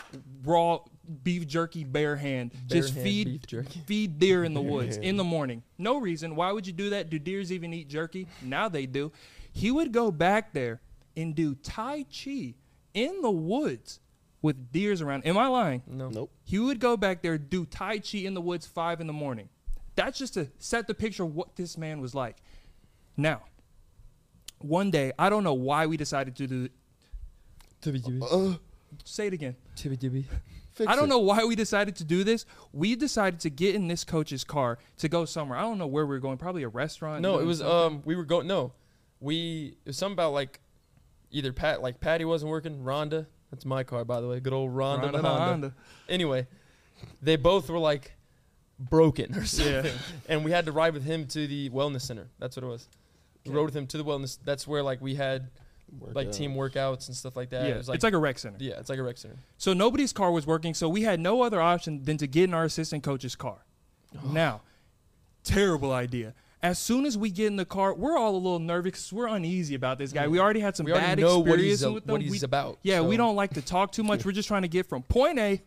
[0.45, 0.81] raw
[1.23, 2.51] beef jerky bare hand.
[2.67, 3.81] Just Bare hand feed beef jerky.
[3.87, 5.05] feed deer in the woods hand.
[5.07, 5.63] in the morning.
[5.79, 6.35] No reason.
[6.35, 7.09] Why would you do that?
[7.09, 8.27] Do deers even eat jerky?
[8.43, 9.13] Now they do.
[9.53, 10.81] He would go back there
[11.17, 12.55] and do Tai Chi
[12.95, 14.01] in the woods
[14.43, 15.27] with deers around.
[15.27, 15.83] Am I lying?
[15.87, 16.09] No.
[16.11, 16.33] Nope.
[16.45, 19.49] He would go back there, do Tai Chi in the woods five in the morning.
[19.95, 22.37] That's just to set the picture of what this man was like.
[23.17, 23.43] Now,
[24.59, 26.69] one day, I don't know why we decided to do.
[27.87, 28.55] Uh,
[29.05, 29.57] Say it again.
[29.75, 30.27] Tibby
[30.73, 31.09] fix I don't it.
[31.09, 32.47] know why we decided to do this.
[32.73, 35.59] We decided to get in this coach's car to go somewhere.
[35.59, 36.39] I don't know where we were going.
[36.39, 37.23] Probably a restaurant.
[37.23, 37.77] No, it was something.
[37.77, 38.73] um we were going no.
[39.21, 40.61] We it was something about like
[41.31, 43.27] either Pat like Patty wasn't working, Rhonda.
[43.53, 44.41] That's my car by the way.
[44.41, 45.45] Good old Rhonda, Rhonda the the Honda.
[45.45, 45.75] Honda.
[46.09, 46.49] Anyway,
[47.23, 48.13] they both were like
[48.81, 49.85] broken or something.
[49.85, 49.93] Yeah.
[50.29, 52.29] And we had to ride with him to the wellness center.
[52.41, 52.89] That's what it was.
[53.47, 54.39] We rode with him to the wellness.
[54.45, 55.51] That's where like we had
[56.01, 57.69] Work like team workouts and stuff like that.
[57.69, 58.57] Yeah, it was like, it's like a rec center.
[58.59, 59.37] yeah, it's like a rec center.
[59.59, 62.55] So nobody's car was working, so we had no other option than to get in
[62.55, 63.59] our assistant coach's car.
[64.33, 64.63] now,
[65.45, 66.33] terrible idea.
[66.63, 69.27] As soon as we get in the car, we're all a little nervous 'cause we're
[69.27, 70.29] uneasy about this guy.
[70.29, 72.13] We already had some We bad already know what experience he's, a- with him.
[72.13, 72.79] what he's We- about.
[72.83, 74.25] Yeah, we don't like to talk too much.
[74.25, 75.61] We're just trying to get from point A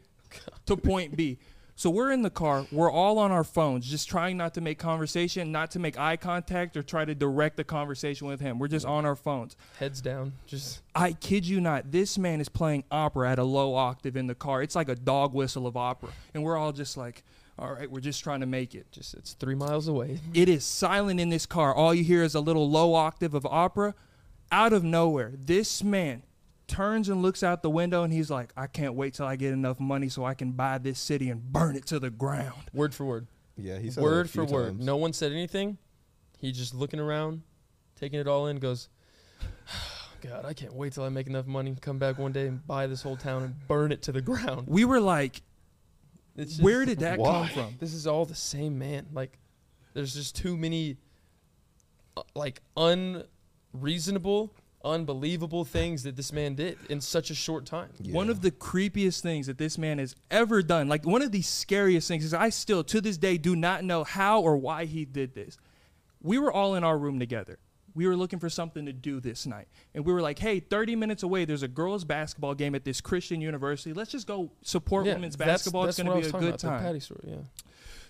[0.67, 1.38] to point B.
[1.77, 2.65] So we're in the car.
[2.71, 6.15] We're all on our phones, just trying not to make conversation, not to make eye
[6.15, 8.60] contact, or try to direct the conversation with him.
[8.60, 9.58] We're just on our phones.
[9.77, 10.31] heads down.
[10.47, 14.27] Just I kid you not, this man is playing opera at a low octave in
[14.27, 14.62] the car.
[14.62, 16.12] It's like a dog whistle of opera.
[16.34, 17.25] And we're all just like,
[17.58, 18.91] all right, we're just trying to make it.
[18.91, 20.20] just it's three miles away.
[20.34, 21.74] It is silent in this car.
[21.74, 23.96] All you hear is a little low octave of opera.
[24.52, 26.24] Out of nowhere, this man
[26.68, 29.54] turns and looks out the window and he's like, I can't wait till I get
[29.54, 32.63] enough money so I can buy this city and burn it to the ground.
[32.74, 33.28] Word for word.
[33.58, 34.65] Yeah, he said word for word.
[34.74, 34.86] times.
[34.86, 35.78] No one said anything.
[36.38, 37.41] He just looking around,
[37.96, 38.58] taking it all in.
[38.58, 38.89] Goes,
[40.22, 42.88] God, I can't wait till I make enough money, come back one day and buy
[42.88, 44.68] this whole town and burn it to the ground.
[44.68, 45.41] We were like,
[46.36, 47.32] It's where did that Why?
[47.32, 47.76] come from?
[47.80, 49.08] This is all the same man.
[49.13, 49.38] Like,
[49.93, 50.98] there's just too many,
[52.17, 57.89] uh, like unreasonable, unbelievable things that this man did in such a short time.
[58.04, 61.41] One of the creepiest things that this man has ever done, like one of the
[61.41, 65.06] scariest things, is I still to this day do not know how or why he
[65.06, 65.58] did this.
[66.21, 67.58] We were all in our room together.
[67.95, 69.67] We were looking for something to do this night.
[69.93, 72.99] And we were like, hey, 30 minutes away, there's a girls' basketball game at this
[72.99, 73.93] Christian university.
[73.93, 75.84] Let's just go support women's that's- basketball.
[75.84, 76.81] That's it's going to be a good about, time.
[76.81, 77.38] Patty story, yeah.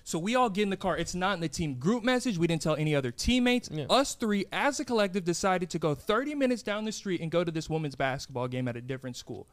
[0.04, 0.98] So we all get in the car.
[0.98, 2.38] It's not in the team group message.
[2.38, 3.70] We didn't tell any other teammates.
[3.72, 3.86] Yeah.
[3.90, 7.44] Us three, as a collective, decided to go 30 minutes down the street and go
[7.44, 9.48] to this women's basketball game at a different school.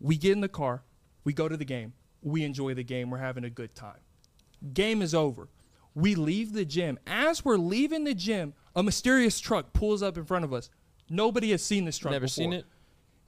[0.00, 0.82] We get in the car.
[1.22, 1.92] We go to the game.
[2.22, 3.10] We enjoy the game.
[3.10, 4.00] We're having a good time.
[4.72, 5.48] Game is over.
[6.00, 6.98] We leave the gym.
[7.06, 10.70] As we're leaving the gym, a mysterious truck pulls up in front of us.
[11.10, 12.28] Nobody has seen this truck Never before.
[12.44, 12.64] seen it.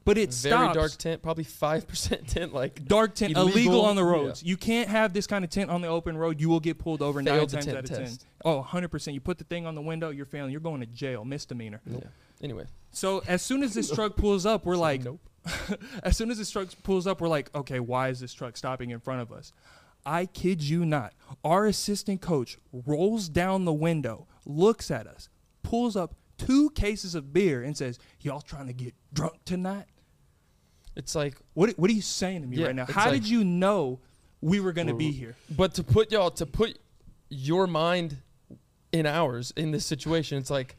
[0.05, 2.55] But it Very stops dark tent, probably five percent tint.
[2.55, 4.11] Like dark tent, illegal, Illegal, on the yeah.
[4.11, 4.43] roads.
[4.43, 6.41] You can't have this kind of tint on the open road.
[6.41, 7.99] You will get pulled over nine Failed the times out of ten.
[8.01, 8.27] test.
[8.45, 9.13] Oh, 100%.
[9.13, 10.53] You put the thing on the window, you're failing.
[10.53, 11.81] You're going to jail, misdemeanor.
[11.87, 11.99] yeah.
[12.43, 15.21] Anyway, So as soon as this truck pulls up, we're like, nope.
[16.03, 18.91] as soon as this truck pulls up, we're like, okay, why is this truck stopping
[18.91, 19.53] in front of us?
[20.05, 21.13] I kid you not.
[21.45, 25.29] Our assistant coach rolls down the window, looks at us,
[25.63, 29.87] pulls up two cases of beer, and says, "Y'all trying to get drunk tonight?"
[30.97, 32.87] It's like, What What are you saying to me Yeah, right now?
[32.87, 34.01] How like- did you know
[34.41, 35.37] we were going to be here?
[35.51, 36.79] but to put y'all to put
[37.29, 38.17] your mind
[38.93, 40.77] in ours in this situation, it's like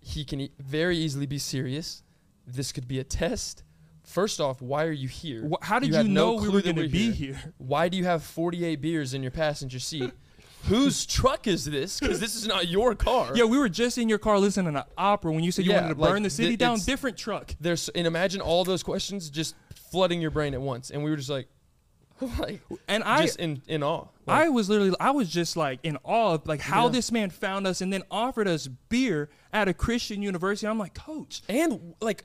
[0.00, 2.02] he can e- very easily be serious.
[2.46, 3.62] This could be a test.
[4.08, 5.48] First off, why are you here?
[5.48, 7.38] Wh- How did you, had know no we were going to be here?
[7.58, 10.10] Why do you have 48 beers in your passenger seat?
[10.64, 12.00] Whose truck is this?
[12.00, 13.32] Because this is not your car.
[13.34, 15.72] Yeah, we were just in your car listening to an opera when you said you
[15.72, 16.78] Yeah, wanted to like, burn the city thi- down.
[16.80, 17.54] Different truck.
[17.60, 21.16] There's and imagine all those questions just flooding your brain at once, and we were
[21.16, 21.46] just like,
[22.38, 24.06] like And I, just in in awe.
[24.26, 26.92] I was literally, I was just like in awe of like how Yeah.
[26.92, 30.66] this man found us and then offered us beer at a Christian university.
[30.66, 32.24] I'm like, Coach, and like,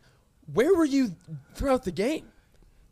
[0.52, 1.16] where were you
[1.56, 2.26] throughout the game?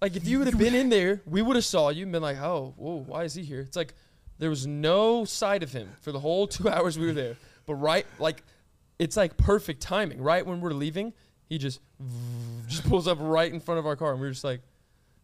[0.01, 2.23] Like, if you would have been in there, we would have saw you and been
[2.23, 3.59] like, oh, whoa, why is he here?
[3.59, 3.93] It's like
[4.39, 7.37] there was no sight of him for the whole two hours we were there.
[7.67, 8.43] But right, like,
[8.97, 10.21] it's like perfect timing.
[10.21, 11.13] Right when we're leaving,
[11.47, 11.79] he just
[12.67, 14.61] just pulls up right in front of our car, and we are just like,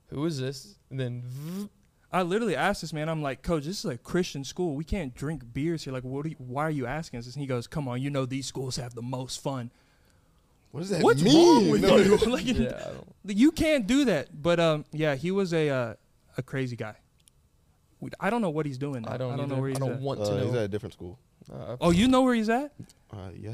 [0.09, 0.75] who is this?
[0.89, 1.69] And then
[2.11, 4.75] I literally asked this man, I'm like, Coach, this is a Christian school.
[4.75, 5.93] We can't drink beers here.
[5.93, 6.25] Like, what?
[6.25, 7.25] Are you, why are you asking us?
[7.25, 9.71] And he goes, Come on, you know these schools have the most fun.
[10.71, 11.35] What does that What's mean?
[11.63, 12.17] wrong with No, you?
[12.31, 13.07] like, yeah, I don't.
[13.37, 14.29] you can't do that.
[14.41, 15.93] But um, yeah, he was a uh,
[16.37, 16.95] a crazy guy.
[17.99, 19.01] We- I don't know what he's doing.
[19.03, 19.13] Now.
[19.13, 19.61] I don't, I don't know either.
[19.61, 20.01] where he's I don't at.
[20.01, 20.59] want Uh, to he's know.
[20.59, 21.19] at a different school.
[21.51, 22.73] Uh, Oh, you know where he's at?
[23.11, 23.53] Uh, yeah.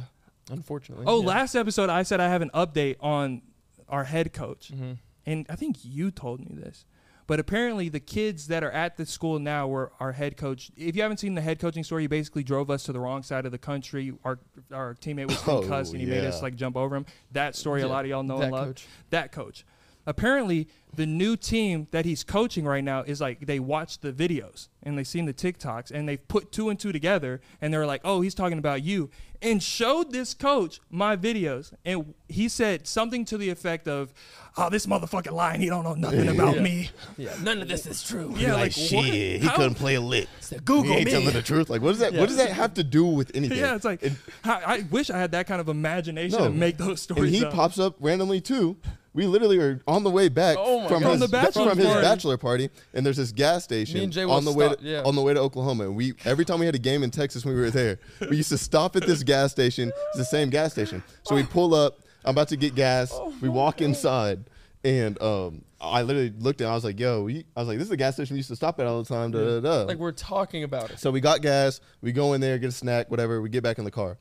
[0.52, 1.06] unfortunately.
[1.08, 1.28] Oh, yeah.
[1.28, 3.42] last episode I said I have an update on
[3.88, 4.98] our head coach, Mhm.
[5.26, 6.86] and I think you told me this.
[7.26, 10.72] But apparently, the kids that are at the school now were our head coach.
[10.76, 13.24] If you haven't seen the head coaching story, he basically drove us to the wrong
[13.24, 14.14] side of the country.
[14.24, 14.40] Our
[14.72, 17.06] our teammate was Oh, concussed, and he made us like jump over him.
[17.32, 18.68] That story, a lot of y'all know that and love.
[18.68, 18.88] coach.
[19.10, 19.66] That coach.
[20.06, 24.68] Apparently, the new team that he's coaching right now is like they watched the videos
[24.84, 28.02] and they've seen the TikToks and they've put two and two together and they're like,
[28.04, 29.10] oh, he's talking about you,
[29.42, 34.14] and showed this coach my videos and he said something to the effect of,
[34.58, 36.62] oh, this motherfucking lying, he don't know nothing about Yeah.
[36.62, 36.90] me.
[37.18, 38.34] Yeah, none of this is true.
[38.38, 38.74] Yeah, like, what?
[38.74, 40.28] shit, he How- couldn't play a lick.
[40.66, 41.12] Google he ain't me.
[41.12, 41.70] telling the truth.
[41.70, 42.14] Like, what does that?
[42.14, 42.20] Yeah.
[42.20, 43.58] What does that have to do with anything?
[43.58, 44.04] Yeah, it's like
[44.44, 46.46] how, I wish I had that kind of imagination No.
[46.46, 47.24] to make those stories.
[47.24, 47.54] and he up.
[47.54, 48.78] pops up randomly too.
[49.16, 51.88] We literally are on the way back Oh from his, From the bachelor from his
[51.88, 52.02] party.
[52.02, 55.04] bachelor party, and there's this gas station on the way to, yeah.
[55.06, 55.86] on the way to Oklahoma.
[55.86, 58.00] And we every time we had a game in Texas when we were there,
[58.30, 59.92] we used to stop at this gas station.
[60.10, 62.00] It's the same gas station, so we pull up.
[62.26, 63.12] I'm about to get gas.
[63.14, 64.46] Oh we walk inside,
[64.84, 66.68] and um, I literally looked at.
[66.70, 68.50] I was like, "Yo," we, I was like, "This is the gas station we used
[68.50, 69.84] to stop at all the time." Da, da, da.
[69.84, 71.00] Like we're talking about it.
[71.00, 71.82] So we got gas.
[72.02, 73.42] We go in there, get a snack, whatever.
[73.42, 74.18] We get back in the car.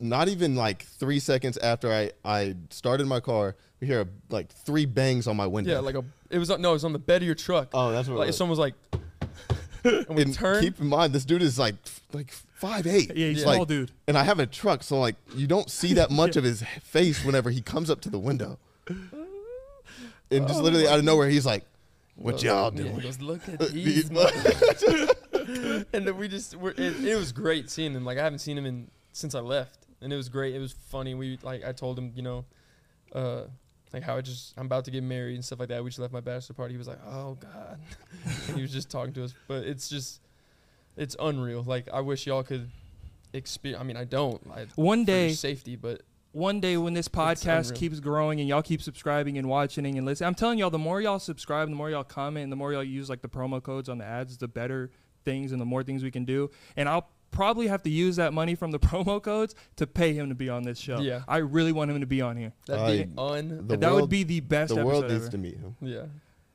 [0.00, 4.86] Not even like three seconds after I, I started my car, we hear like three
[4.86, 5.72] bangs on my window.
[5.72, 6.04] Yeah, like a.
[6.30, 7.70] It was on, no, it was on the bed of your truck.
[7.74, 8.16] oh, that's what.
[8.18, 8.36] like it was.
[8.36, 8.74] someone was like,
[9.84, 10.62] and we and turned.
[10.64, 11.74] keep in mind, this dude is like
[12.12, 13.08] like five eight.
[13.08, 13.90] Yeah, he's a like, small dude.
[14.06, 17.24] And I have a truck, so like you don't see that much of his face
[17.24, 18.58] whenever he comes up to the window.
[20.30, 21.62] And just literally out of nowhere, he's like,
[22.14, 25.14] "What y'all Yeah, doing?" he goes, look at These these.
[25.92, 28.06] and then we just, we're, it, it was great seeing him.
[28.06, 30.54] Like I haven't seen him in since I left, and it was great.
[30.54, 31.14] It was funny.
[31.14, 32.44] We like I told him, you know,
[33.14, 33.42] uh,
[33.92, 35.82] like how I just I'm about to get married and stuff like that.
[35.82, 36.74] We just left my bachelor party.
[36.74, 37.80] He was like, oh god,
[38.48, 39.34] and he was just talking to us.
[39.48, 40.20] But it's just,
[40.96, 41.62] it's unreal.
[41.62, 42.70] Like I wish y'all could
[43.32, 43.80] experience.
[43.80, 44.40] I mean, I don't.
[44.54, 46.02] I, One for day, safety, but
[46.32, 50.28] one day when this podcast keeps growing and y'all keep subscribing and watching and listening,
[50.28, 52.82] I'm telling y'all, the more y'all subscribe, the more y'all comment, and the more y'all
[52.82, 54.90] use like the promo codes on the ads, the better
[55.24, 56.50] things and the more things we can do.
[56.76, 60.28] And I'll probably have to use that money from the promo codes to pay him
[60.28, 61.00] to be on this show.
[61.00, 61.22] Yeah.
[61.26, 62.52] I really want him to be on here.
[62.66, 63.66] that'd be un.
[63.66, 65.30] The that would world- be the best The world episode needs ever.
[65.32, 65.76] to meet him.
[65.80, 66.02] Yeah.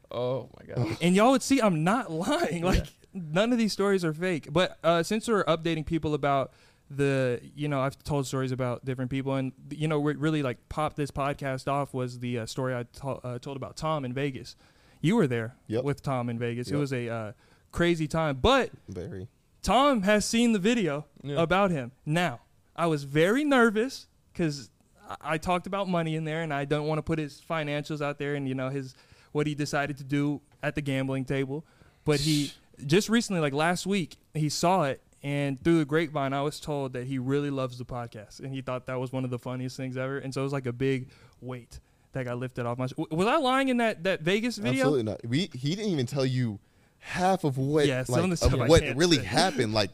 [0.09, 0.97] Oh my god.
[1.01, 2.63] and y'all would see I'm not lying.
[2.63, 4.47] Like none of these stories are fake.
[4.51, 6.53] But uh, since we're updating people about
[6.89, 10.69] the you know I've told stories about different people, and you know what really like
[10.69, 14.13] popped this podcast off was the uh, story I to- uh, told about Tom in
[14.13, 14.55] Vegas.
[15.01, 15.83] You were there Yep.
[15.83, 16.69] with Tom in Vegas.
[16.71, 17.31] It was a uh,
[17.71, 19.27] crazy time, but Very.
[19.61, 21.41] Tom has seen the video Yeah.
[21.41, 21.91] about him.
[22.05, 22.41] Now,
[22.75, 24.69] I was very nervous because
[25.09, 28.01] I-, I talked about money in there, and I don't want to put his financials
[28.01, 28.95] out there, and you know his
[29.33, 31.65] what he decided to do at the gambling table.
[32.05, 32.53] But he
[32.85, 36.93] just recently, like last week, he saw it, and through the grapevine, I was told
[36.93, 39.75] that he really loves the podcast, and he thought that was one of the funniest
[39.75, 40.17] things ever.
[40.17, 41.09] And so it was like a big
[41.41, 41.79] weight
[42.13, 42.87] that got lifted off my.
[42.87, 44.81] sh- Was I lying in that that Vegas video?
[44.85, 45.25] Absolutely not.
[45.27, 46.59] We he didn't even tell you
[46.99, 49.23] half of what Yeah, some like, of the stuff of I what can't really say.
[49.23, 49.73] happened.
[49.73, 49.91] Like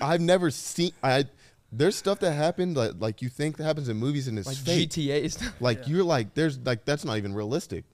[0.00, 1.24] I've never seen I
[1.70, 4.56] there's stuff that happened like like you think that happens in movies and it's Like
[4.56, 4.90] fake.
[4.90, 5.54] GTA stuff.
[5.60, 5.94] Like Yeah.
[5.94, 7.84] you're like there's like that's not even realistic.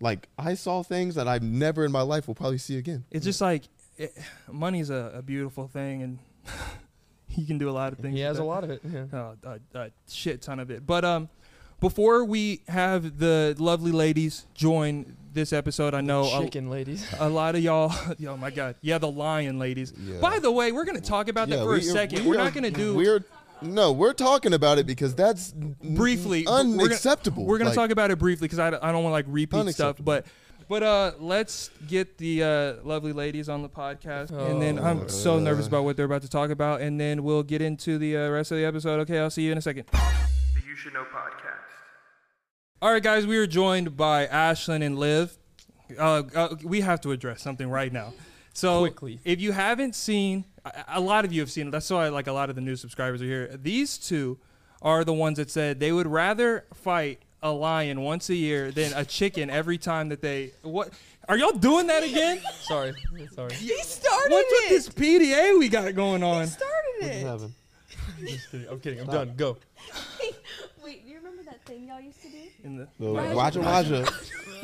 [0.00, 3.04] Like I saw things that I've never in my life will probably see again.
[3.10, 3.64] it's just like
[3.96, 4.16] it,
[4.50, 6.18] money's a, a beautiful thing and
[7.30, 8.80] you can do a lot of things He with has a lot of it.
[8.84, 9.04] Yeah.
[9.12, 11.28] Oh, a, a shit ton of it but um
[11.80, 17.06] before we have the lovely ladies join this episode i know a, Chicken ladies.
[17.20, 17.92] a lot of y'all
[18.26, 20.18] oh my god yeah the lion ladies Yeah.
[20.20, 22.44] by the way we're gonna talk about that Yeah, for a second we we're are-
[22.44, 23.24] not gonna do We're
[23.60, 27.44] no, we're talking about it because that's n- briefly we're gonna- unacceptable.
[27.44, 29.74] We're gonna Like, talk about it briefly because I, I don't want to like repeat
[29.74, 30.26] stuff, but
[30.68, 35.06] but uh, let's get the uh, lovely ladies on the podcast, and then I'm Oh.
[35.08, 38.16] so nervous about what they're about to talk about, and then we'll get into the
[38.16, 39.00] uh, rest of the episode.
[39.00, 39.86] Okay, I'll see you in a second.
[39.90, 39.98] The
[40.64, 41.57] You Should Know podcast.
[42.80, 45.36] All right, guys, we are joined by Ashlyn and Liv.
[45.98, 48.12] Uh, uh, we have to address something right now.
[48.52, 49.18] So, Quickly.
[49.24, 51.70] if you haven't seen, a, a lot of you have seen it.
[51.70, 53.56] That's why, like, a lot of the new subscribers are here.
[53.60, 54.38] These two
[54.80, 58.92] are the ones that said they would rather fight a lion once a year than
[58.94, 60.52] a chicken every time that they.
[60.62, 60.90] What
[61.28, 62.40] are y'all doing that again?
[62.60, 62.92] Sorry.
[63.32, 63.54] Sorry.
[63.54, 64.68] He started What's with it.
[64.70, 66.42] this PDA we got going on?
[66.44, 67.26] He started what's it.
[67.26, 67.54] happening?
[68.28, 68.68] Just kidding.
[68.68, 69.00] I'm kidding.
[69.00, 69.34] I'm done.
[69.36, 69.56] Go.
[70.84, 72.36] Wait, do you remember that thing y'all used to do?
[72.64, 73.60] In the, No, Raja.
[73.60, 73.60] Raja
[74.02, 74.12] Raja.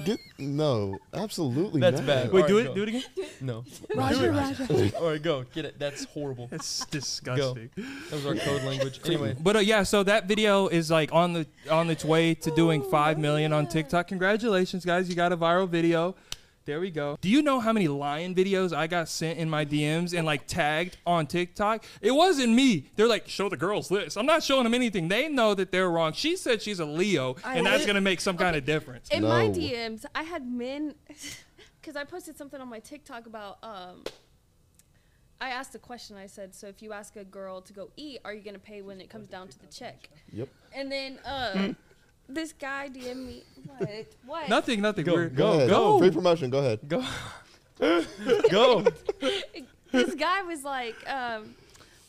[0.04, 2.06] Get, no, absolutely That's not.
[2.06, 2.32] bad.
[2.32, 2.68] wait, All do right, it.
[2.68, 2.74] go.
[2.74, 3.02] Do it again.
[3.40, 3.64] No.
[3.94, 4.96] Raja, Raja.
[4.98, 5.44] All right, go.
[5.54, 5.78] Get it.
[5.78, 6.48] That's horrible.
[6.50, 7.70] That's disgusting.
[7.76, 9.00] That was our code language.
[9.04, 9.36] Anyway.
[9.40, 12.82] But uh, yeah, so that video is like on the on its way to doing
[12.82, 14.08] five million on TikTok.
[14.08, 15.08] Congratulations, guys!
[15.08, 16.16] You got a viral video.
[16.66, 17.18] There we go.
[17.20, 20.46] Do you know how many lion videos I got sent in my DMs and like
[20.46, 21.84] tagged on TikTok?
[22.00, 22.86] It wasn't me.
[22.96, 24.16] They're like, show the girls this.
[24.16, 25.08] I'm not showing them anything.
[25.08, 26.14] They know that they're wrong.
[26.14, 29.10] She said she's a Leo, I and that's gonna make some kind of difference.
[29.10, 30.94] In my DMs, I had men,
[31.80, 33.58] because I posted something on my TikTok about.
[33.62, 34.04] Um,
[35.40, 36.16] I asked a question.
[36.16, 38.80] I said, "So if you ask a girl to go eat, are you gonna pay
[38.80, 40.48] when it comes down to the check?" Yep.
[40.74, 41.74] And then uh,
[42.28, 43.42] this guy DM me.
[43.66, 44.06] What?
[44.26, 44.48] What?
[44.48, 45.04] Nothing, nothing.
[45.04, 45.68] Go, We're- go, ahead.
[45.68, 45.98] go.
[45.98, 46.50] Free promotion.
[46.50, 46.80] Go ahead.
[46.88, 47.04] Go.
[48.50, 48.84] go.
[49.92, 51.54] This guy was like, um,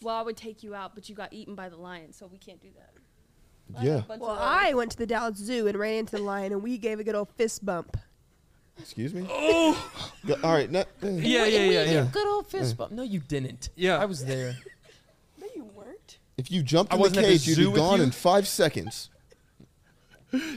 [0.01, 2.39] "Well, I would take you out, but you got eaten by the lion, so we
[2.39, 4.01] can't do that." I Yeah.
[4.07, 6.99] Well, I went to the Dallas Zoo and ran into the lion, and we gave
[6.99, 7.95] a good old fist bump.
[8.79, 9.27] Excuse me.
[9.29, 9.91] Oh,
[10.25, 10.69] Go- all right.
[10.71, 12.07] No, yeah, We- yeah, yeah, yeah.
[12.11, 12.91] Good old fist bump.
[12.91, 13.69] No, you didn't.
[13.75, 13.97] Yeah.
[13.99, 14.57] I was there.
[15.39, 16.17] No, you weren't.
[16.37, 18.03] if you jumped I in the wasn't the cage, you'd zoo be gone you?
[18.05, 19.09] in five seconds.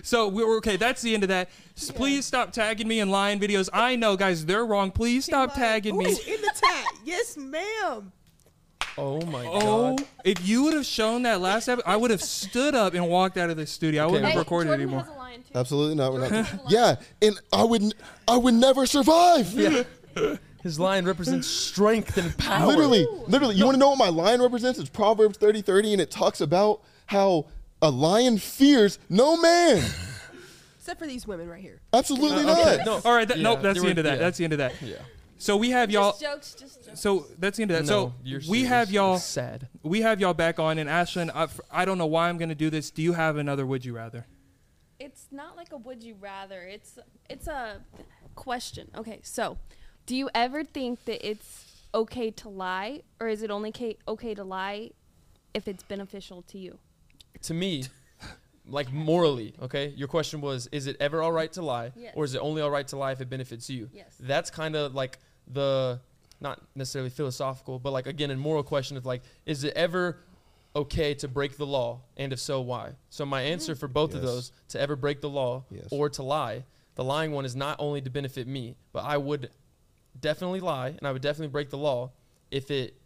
[0.02, 0.76] So we're okay.
[0.76, 1.50] That's the end of that.
[1.76, 3.68] S- Please stop tagging me in lion videos.
[3.72, 4.90] I know, guys, they're wrong.
[4.90, 6.07] Please stop tagging Ooh, me.
[6.07, 6.85] in the tag.
[7.04, 8.12] yes, ma'am.
[8.96, 10.07] Oh my Oh, god.
[10.24, 13.37] if you would have shown that last episode, I would have stood up and walked
[13.37, 14.02] out of the studio.
[14.02, 15.02] I wouldn't have Hey, recorded Jordan anymore.
[15.04, 15.52] has a lion too.
[15.54, 16.12] Absolutely not.
[16.12, 16.31] We're not.
[16.33, 16.66] has a lion.
[16.68, 17.94] yeah, and I would,
[18.26, 19.52] I would never survive.
[19.52, 19.85] Yeah.
[20.64, 22.66] His lion represents strength and power.
[22.66, 23.54] Literally, literally.
[23.54, 24.81] You want to know what my lion represents?
[24.81, 27.46] It's Proverbs 30, 30, and it talks about how
[27.82, 29.78] a lion fears no man.
[30.78, 31.80] Except for these women right here.
[31.92, 32.86] Absolutely Uh, not.
[32.86, 33.00] No.
[33.04, 33.28] All right.
[33.28, 33.60] That, Yeah, nope.
[33.62, 34.14] That's there the were- end of that.
[34.14, 34.18] yeah.
[34.18, 34.80] That's the end of that.
[34.82, 34.96] Yeah.
[35.40, 36.10] So we have y'all.
[36.12, 37.00] Just jokes, just jokes.
[37.00, 37.82] So that's the end of that.
[37.92, 39.16] no, so you're we have y'all.
[39.16, 39.68] It's sad.
[39.84, 40.78] We have y'all back on.
[40.78, 42.90] And Ashlyn, I, I don't know why I'm gonna do this.
[42.90, 43.64] Do you have another?
[43.64, 44.26] Would you rather?
[44.98, 46.62] It's not like a would you rather.
[46.62, 46.98] It's
[47.30, 47.82] it's a
[48.34, 48.90] question.
[48.96, 49.58] Okay, so
[50.06, 54.34] do you ever think that it's okay to lie, or is it only ca- okay
[54.34, 54.90] to lie
[55.54, 56.78] if it's beneficial to you?
[57.42, 57.84] To me,
[58.66, 59.88] like morally, okay.
[59.96, 62.12] Your question was: Is it ever all right to lie, Yes.
[62.16, 63.88] or is it only all right to lie if it benefits you?
[63.92, 64.16] Yes.
[64.20, 66.00] That's kind of like the
[66.40, 70.18] not necessarily philosophical, but like again, a moral question of like, is it ever
[70.76, 72.92] okay to break the law, and if so, why?
[73.10, 73.80] So my answer mm-hmm.
[73.80, 75.88] for both of those, to ever break the law Yes.
[75.90, 76.64] or to lie,
[76.94, 79.50] the lying one is not only to benefit me, but I would
[80.20, 82.11] definitely lie, and I would definitely break the law
[82.50, 82.97] if it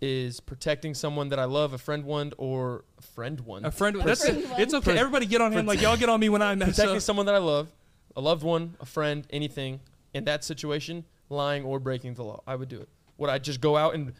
[0.00, 3.96] is protecting someone that I love, a friend one or a friend one, A friend.
[3.96, 4.06] one.
[4.06, 4.50] That's friend it.
[4.50, 4.60] one.
[4.60, 4.98] It's okay.
[4.98, 7.02] Everybody get on him like y'all get on me when I mess protecting up.
[7.02, 7.72] someone that I love,
[8.14, 9.80] a loved one, a friend, anything.
[10.14, 12.88] In that situation, lying or breaking the law, I would do it.
[13.18, 14.14] Would I just go out and,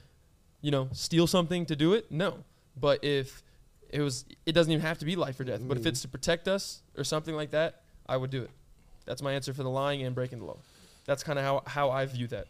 [0.60, 2.10] you know, steal something to do it?
[2.12, 2.44] No.
[2.78, 3.42] But if
[3.88, 5.60] it was, it doesn't even have to be life or death.
[5.62, 5.86] But if mm.
[5.86, 8.50] it's to protect us or something like that, I would do it.
[9.06, 10.58] That's my answer for the lying and breaking the law.
[11.06, 12.46] That's kind of how how I view that.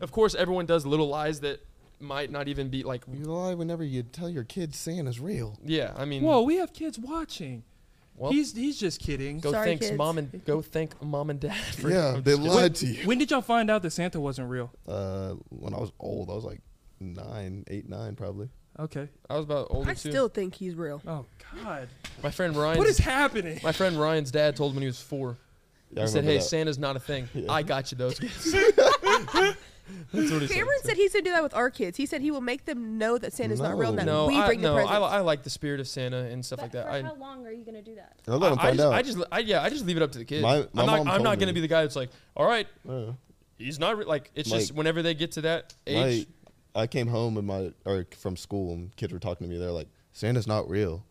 [0.00, 1.60] Of course, everyone does little lies that
[2.00, 3.02] might not even be like.
[3.12, 5.58] You lie whenever you tell your kids Santa's real.
[5.64, 7.64] Yeah, I mean, Whoa, we have kids watching.
[8.16, 9.40] well, he's he's just kidding.
[9.40, 9.98] go Sorry, thanks kids.
[9.98, 11.54] mom and go thank mom and dad.
[11.74, 12.44] For Yeah, they just kidding.
[12.46, 13.06] lied to you.
[13.06, 14.70] When did y'all find out that Santa wasn't real?
[14.86, 16.60] Uh, when I was old, I was like
[17.00, 18.48] nine, eight, nine, probably.
[18.80, 19.08] Okay.
[19.28, 20.10] I was about older I too.
[20.10, 21.02] still think he's real.
[21.06, 21.24] Oh
[21.64, 21.88] God.
[22.22, 22.78] my friend Ryan.
[22.78, 23.58] What is happening?
[23.64, 25.36] My friend Ryan's dad told him when he was four.
[25.90, 26.42] Yeah, he said, "Hey, that.
[26.44, 27.28] Santa's not a thing.
[27.34, 27.50] Yeah.
[27.50, 28.54] I got you those gifts."
[30.12, 30.88] That's what he Cameron said.
[30.90, 31.96] said he's gonna do that with our kids.
[31.96, 33.90] He said he will make them know that Santa's not real.
[33.90, 35.00] And that No, we I, bring no, the I, presents.
[35.00, 36.84] li- I like the spirit of Santa and stuff But like that.
[36.86, 38.20] for I, how long are you gonna do that?
[38.28, 38.92] I'll let I, him I find just, out.
[38.92, 40.42] I just, I, yeah, I just leave it up to the kids.
[40.42, 41.54] My- my I'm not, I'm told not gonna me.
[41.54, 43.12] be the guy that's like, all right, Uh,
[43.58, 44.04] he's not re-.
[44.04, 44.30] like.
[44.34, 46.26] It's just Like- whenever they get to that age.
[46.74, 49.58] my, I came home and my or from school and kids were talking to me.
[49.58, 51.04] They're like, Santa's not real,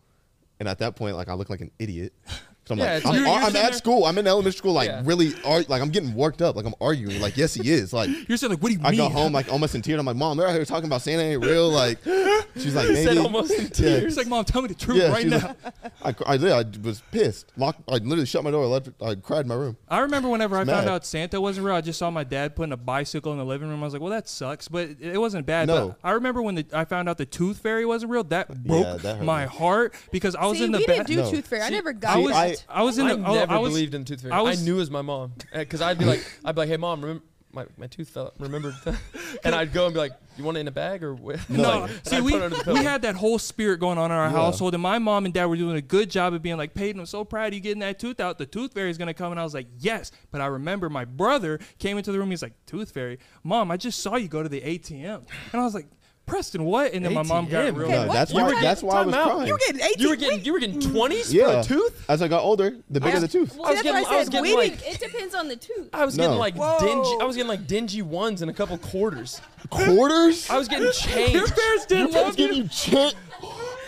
[0.60, 2.12] and at that point, like I look like an idiot.
[2.68, 4.04] So I'm Yeah, like, I'm, like- ar- You're- I'm at there- school.
[4.04, 5.00] I'm in elementary school, like Yeah.
[5.04, 6.54] really, ar- like I'm getting worked up.
[6.54, 7.18] Like I'm arguing.
[7.20, 7.94] Like yes, he is.
[7.94, 9.00] Like You're saying like, what do you I mean?
[9.00, 9.98] I go home like almost in tears.
[9.98, 11.70] I'm like, mom, they're out here talking about Santa ain't real.
[11.70, 11.98] Like
[12.56, 13.04] she's like, maybe.
[13.04, 13.68] said almost in Yeah.
[13.70, 14.02] tears.
[14.04, 15.56] He's like, mom, tell me the truth Yeah, right now.
[16.04, 16.52] like- I, I, did.
[16.52, 17.52] I was pissed.
[17.56, 17.80] Locked.
[17.88, 18.66] I literally shut my door.
[18.66, 18.90] Left.
[19.02, 19.78] I cried in my room.
[19.88, 22.72] I remember whenever I found out Santa wasn't real, I just saw my dad putting
[22.72, 23.80] a bicycle in the living room.
[23.82, 25.68] I was like, well, that sucks, but it, it wasn't bad.
[25.68, 25.88] No.
[26.02, 28.24] But I remember when the, I found out the Tooth Fairy wasn't real.
[28.24, 29.48] That broke that my me.
[29.50, 31.06] heart because I was See, in the we back.
[31.06, 31.30] didn't do No.
[31.30, 31.62] Tooth Fairy.
[31.62, 33.24] I never got I See, was, I- I, was in I the.
[33.26, 34.32] oh, never I was, believed in the tooth fairy.
[34.32, 36.60] I I, was- knew it was my mom eh, because I'd be like, I'd be
[36.62, 38.34] like, hey mom, remember my, my tooth fell.
[38.38, 38.76] Remember?
[39.44, 41.48] and I'd go and be like, you want it in a bag or what?
[41.48, 42.82] No, And see, I'd we, put it under the we pillow.
[42.82, 44.32] had that whole spirit going on in our Yeah.
[44.32, 47.00] household, and my mom and dad were doing a good job of being like, Peyton,
[47.00, 48.36] I'm so proud of you getting that tooth out.
[48.36, 49.32] The tooth fairy is going to come.
[49.32, 50.12] And I was like, yes.
[50.30, 52.28] But I remember my brother came into the room.
[52.30, 53.18] He's like, Tooth fairy?
[53.42, 55.22] Mom, I just saw you go to the ATM.
[55.52, 55.86] And I was like,
[56.28, 56.92] Preston, what?
[56.92, 57.76] And then my mom got ATM?
[57.76, 58.62] real Okay, No, what that's time- why.
[58.62, 59.30] That's why I was time out.
[59.32, 59.46] crying.
[59.48, 59.98] You were getting 18.
[59.98, 60.92] You were getting, you were getting mm.
[60.92, 61.46] twenties yeah.
[61.50, 62.04] for a tooth.
[62.08, 63.20] As I got older, the bigger Yeah.
[63.20, 63.56] the tooth.
[63.56, 64.32] Well, I was that's getting, what I I was said.
[64.32, 65.88] getting We like, it depends on the tooth.
[65.92, 66.38] I was getting No.
[66.38, 66.78] like Whoa.
[66.80, 67.16] dingy.
[67.20, 69.40] I was getting like dingy ones and a couple quarters.
[69.70, 70.48] Quarters.
[70.50, 71.54] I was getting Your changed.
[71.56, 72.62] parents didn't Your love parents give you.
[72.64, 73.14] you check.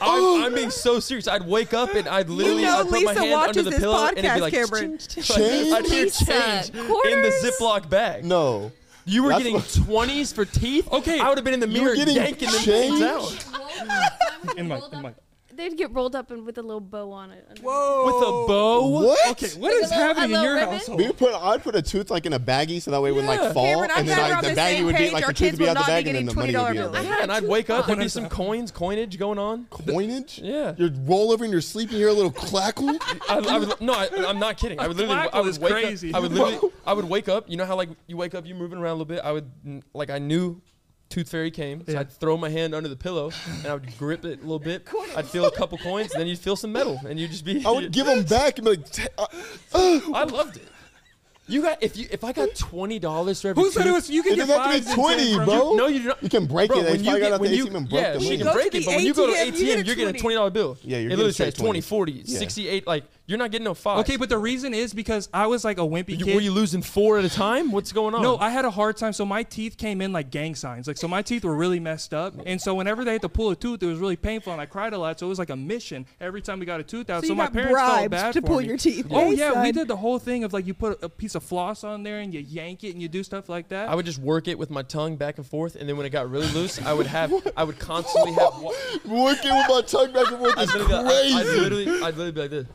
[0.02, 0.42] I'm, oh.
[0.44, 1.28] I'm being so serious.
[1.28, 3.70] I'd wake up and I'd literally know I'd put my Lisa hand under watches the
[3.70, 4.98] this pillow and it'd be podcast, like, Cameron.
[4.98, 5.72] "Ching, ching." Change?
[5.74, 7.42] I'd hear Lisa, change in the quarters?
[7.44, 8.24] Ziploc bag.
[8.24, 8.72] No.
[9.06, 10.90] You were That's getting what- 20s for teeth?
[10.92, 11.18] Okay.
[11.20, 12.98] I would have been in the mirror getting yanking them change?
[12.98, 14.56] things out.
[14.56, 15.14] In my, in my.
[15.60, 17.58] They'd get rolled up and with a little bow on it.
[17.62, 18.06] Whoa.
[18.06, 18.88] With a bow?
[18.88, 19.30] What?
[19.32, 20.74] Okay, what is Like a little- happening a in your little ribbon?
[20.78, 20.98] household?
[21.00, 23.30] We put I'd put a tooth like in a baggie so that way it wouldn't
[23.32, 23.40] Yeah.
[23.42, 24.92] like fall, Cameron, I'm and then glad we're like on the the baggie same would
[24.94, 25.12] be page.
[25.12, 26.14] like Our the tooth kids would be will out the not be bag, and then
[26.14, 26.92] getting the money would be $20 out.
[26.92, 27.04] bills.
[27.06, 29.66] Yeah, and I'd wake up, there'd be some coins, coinage going on.
[29.70, 30.40] Coinage?
[30.42, 30.74] Yeah.
[30.78, 32.96] You'd roll over in your sleep and hear a little clackle.
[33.28, 34.80] I, I would, no, I, I'm not kidding.
[34.80, 36.10] I would literally, I Flackle would is wake crazy.
[36.10, 36.16] up.
[36.16, 37.44] I would literally, I would wake up.
[37.50, 39.20] You know how like you wake up, you're moving around a little bit.
[39.22, 39.50] I would,
[39.92, 40.60] like, I knew
[41.10, 42.00] Tooth Fairy came, so Yeah.
[42.00, 44.86] I'd throw my hand under the pillow and I would grip it a little bit.
[45.16, 47.64] I'd feel a couple coins, and then you'd feel some metal, and you'd just be.
[47.66, 49.08] I would give them back and be like, "Ta-
[49.74, 50.68] uh, I loved it.
[51.48, 54.08] You got if you if I got twenty dollars for every Who said it was?
[54.08, 55.74] You can It get doesn't to be fives and 20, tens from- bro.
[55.74, 56.22] No, you do not.
[56.22, 56.90] you can break Bro, it.
[56.92, 58.94] When you get out when the you ATM yeah, the she can break it, but
[58.94, 60.78] when you go to ATM, you get ATM, a you're getting a twenty dollar bill.
[60.84, 61.84] Yeah, you're it literally straight says 20, 20s.
[61.84, 62.38] 40, Yeah.
[62.38, 62.86] 68.
[62.86, 64.00] Like you're not getting no five.
[64.00, 66.34] Okay, but the reason is because I was like a wimpy You- kid.
[66.34, 67.70] were you losing four at a time?
[67.72, 68.22] What's going on?
[68.22, 69.12] No, I had a hard time.
[69.12, 70.86] So my teeth came in like gang signs.
[70.86, 72.34] Like so, my teeth were really messed up.
[72.44, 74.66] And so whenever they had to pull a tooth, it was really painful, and I
[74.66, 75.18] cried a lot.
[75.20, 77.22] So it was like a mission every time we got a tooth out.
[77.22, 78.66] So So, my parents felt bribed bad to for pull me.
[78.66, 79.06] your teeth.
[79.10, 81.42] Oh Hey, yeah, we did the whole thing of like you put a piece of
[81.44, 83.88] floss on there and you yank it and you do stuff like that.
[83.88, 86.10] I would just work it with my tongue back and forth, and then when it
[86.10, 88.60] got really loose, I would have, I would constantly have.
[88.60, 88.72] Wa-
[89.06, 92.32] Working with my tongue back and forth I'd is literally, I'd, I'd literally, I'd literally
[92.32, 92.66] be like this.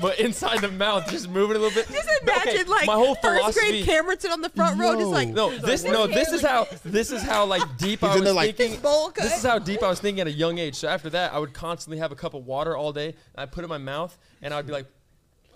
[0.00, 1.86] But inside the mouth, just moving a little bit.
[1.92, 3.68] Just Okay, imagine like my whole first philosophy.
[3.70, 6.66] grade Cameron sitting on the front row, just like No, this no, this is how
[6.84, 8.80] this is how like deep I was there like- thinking.
[9.16, 10.74] This is how deep I was thinking at a young age.
[10.76, 13.52] So after that, I would constantly have a cup of water all day, and I'd
[13.52, 14.86] put it in my mouth, and I'd be like,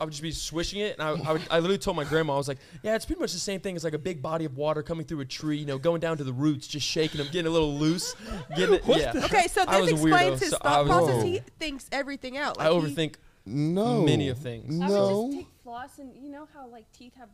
[0.00, 2.34] I would just be swishing it, and I, I, would, I literally told my grandma,
[2.34, 4.44] I was like, yeah, it's pretty much the same thing as like a big body
[4.44, 7.18] of water coming through a tree, you know, going down to the roots, just shaking
[7.18, 8.14] them, getting a little loose,
[8.54, 8.84] getting it.
[8.86, 9.12] Yeah.
[9.24, 11.16] Okay, so this explains weirdo, his so thought process.
[11.16, 11.22] Whoa.
[11.24, 12.60] He thinks everything out.
[12.60, 13.14] I Like he- overthink
[13.48, 14.02] No.
[14.02, 14.80] many of things.
[14.80, 17.28] I would just take floss and you know how like teeth have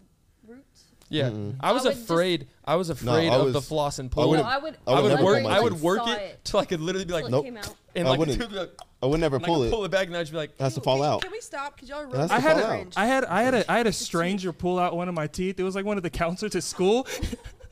[0.47, 0.85] roots.
[1.11, 1.59] Yeah, mm-hmm.
[1.61, 2.49] I was I would just- afraid.
[2.65, 4.31] I was afraid I of the floss and pull.
[4.31, 4.77] would- No, I would.
[4.87, 5.43] I I would would never work.
[5.43, 7.45] pull my I would work Saw it till I could literally be like, till Nope.
[7.45, 7.75] it came out.
[7.95, 8.39] and I wouldn't.
[8.39, 9.71] the tooth would be like, I would never and I pull could it.
[9.71, 11.23] pull it back, and I'd just be like, It has to fall can- out.
[11.23, 11.75] Can we stop?
[11.77, 12.93] Because y'all are really I had fall a, out.
[12.97, 15.61] I had I had a I had a stranger pull out one of my teeth.
[15.61, 17.07] It was like one of the counselors at school.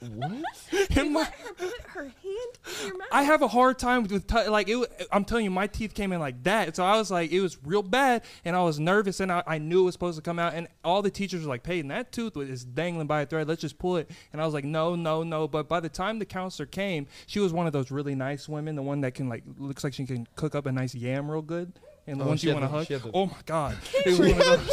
[0.01, 0.33] What?
[0.97, 2.13] And my, her put her
[2.43, 3.09] hand Your mouth.
[3.13, 5.09] I have a hard time with t- like it.
[5.11, 7.59] I'm telling you, my teeth came in like that, so I was like, it was
[7.65, 10.39] real bad, and I was nervous, and I, I knew it was supposed to come
[10.39, 13.49] out, and all the teachers were like, Peyton, that tooth is dangling by a thread.
[13.49, 15.49] Let's just pull it, and I was like, no, no, no.
[15.49, 18.77] But by the time the counselor came, she was one of those really nice women,
[18.77, 21.43] the one that can like looks like she can cook up a nice yam real
[21.43, 21.73] good.
[22.07, 22.87] And the Oh, ones you want to hug.
[22.87, 23.77] she had the- oh my God!
[23.95, 24.69] It was one of those-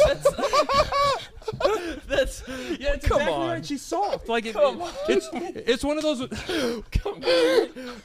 [2.08, 3.48] That's yeah, it's come exactly on.
[3.48, 3.64] right.
[3.66, 4.28] She's soft.
[4.28, 6.20] Like it, Come it's it's one of those.
[6.90, 7.22] Come on.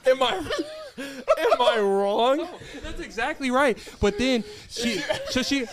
[0.06, 0.36] Am I
[1.38, 2.48] am I wrong?
[2.84, 3.78] That's exactly right.
[4.00, 5.66] But then she, so she,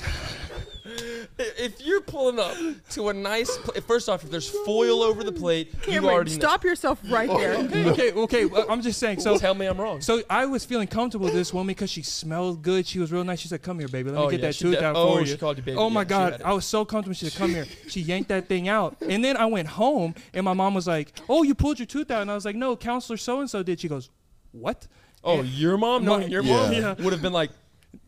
[1.58, 2.54] If you're pulling up
[2.90, 6.62] to a nice, pla- first off, if there's foil over the plate, you already stop
[6.62, 7.54] yourself right oh, there.
[7.92, 8.44] okay, okay.
[8.44, 9.20] well, I'm just saying.
[9.20, 9.38] So.
[9.38, 10.00] Tell me I'm wrong.
[10.00, 12.86] So I was feeling comfortable with this woman because she smelled good.
[12.86, 13.40] She was real nice.
[13.40, 14.10] She said, "Come here, baby.
[14.10, 15.62] Let me Oh, get yeah, that tooth def- out oh, for she you." called you
[15.64, 15.76] baby.
[15.78, 16.42] Oh my Yeah, God.
[16.44, 17.14] I was so comfortable.
[17.14, 20.44] She said, "Come here." She yanked that thing out, and then I went home, and
[20.44, 22.76] my mom was like, "Oh, you pulled your tooth out," and I was like, "No,
[22.76, 24.10] counselor so and so did." She goes,
[24.52, 24.86] "What?"
[25.24, 26.04] oh, And- your mom?
[26.04, 26.52] No, your Yeah.
[26.56, 26.94] mom Yeah.
[27.02, 27.50] would have been like,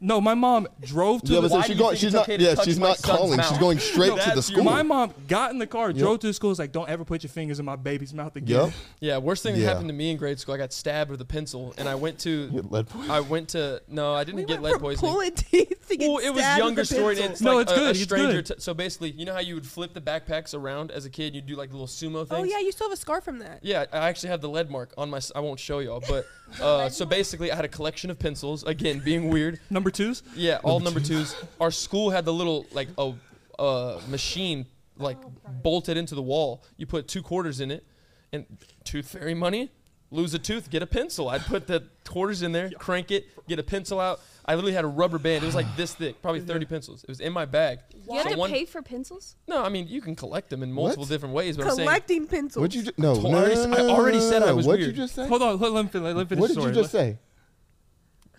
[0.07, 1.43] No, my mom drove to Yeah, the.
[1.43, 1.89] but so Why do she's you going.
[1.93, 2.23] think She's it's not.
[2.29, 3.37] okay Yeah, she's not calling.
[3.39, 3.49] mouth?
[3.49, 4.63] She's going straight to the school.
[4.65, 5.97] my mom got in the car, Yep.
[5.99, 6.51] drove to the school.
[6.51, 8.73] Was like, "Don't ever put your fingers in my baby's mouth again." Yep.
[9.01, 9.19] yeah.
[9.19, 9.69] Worst thing that Yeah.
[9.69, 12.19] happened to me in grade school, I got stabbed with a pencil, and I went
[12.21, 13.11] to, Get lead poisoning.
[13.11, 15.11] I went to, no, I didn't We get went lead poisoning.
[15.11, 17.21] pulling teeth to get Well, it was younger a story.
[17.23, 18.43] And it's No, like it's a, good, a it's stranger.
[18.43, 18.47] good.
[18.47, 21.35] T- so basically, you know how you would flip the backpacks around as a kid?
[21.35, 22.31] You'd do like little sumo things.
[22.33, 23.61] Oh yeah, you still have a scar from that.
[23.63, 25.21] Yeah, I actually have the lead mark on my.
[25.35, 26.27] I won't show y'all, but
[26.61, 28.65] uh, so basically, I had a collection of pencils.
[28.65, 29.61] Again, being weird.
[29.71, 30.23] Number twos.
[30.35, 31.35] Yeah, all number twos.
[31.61, 33.13] Our school had the little like a
[33.59, 34.67] uh, machine
[34.99, 35.19] like
[35.63, 36.63] bolted into the wall.
[36.77, 37.87] You put two quarters in it,
[38.33, 38.45] and
[38.85, 39.71] tooth fairy money.
[40.11, 41.29] Lose a tooth, get a pencil.
[41.29, 44.21] I'd put the quarters in there, crank it, get a pencil out.
[44.45, 45.43] I literally had a rubber band.
[45.43, 47.03] It was like this thick, probably 30 pencils.
[47.03, 47.81] It was in my bag.
[48.09, 49.35] You have So to one- pay for pencils?
[49.49, 51.09] No, I mean you can collect them in multiple What?
[51.09, 51.57] different ways.
[51.57, 52.61] But I'm saying Collecting pencils.
[52.61, 52.83] What'd you?
[52.85, 54.53] Ju- no, To- no, already no, s- no, I no, already no, said no, I
[54.53, 54.97] was What'd weird.
[54.97, 55.27] you just say?
[55.27, 56.75] Hold on, let, let me fin- let me finish What the did story.
[56.77, 57.19] you just say?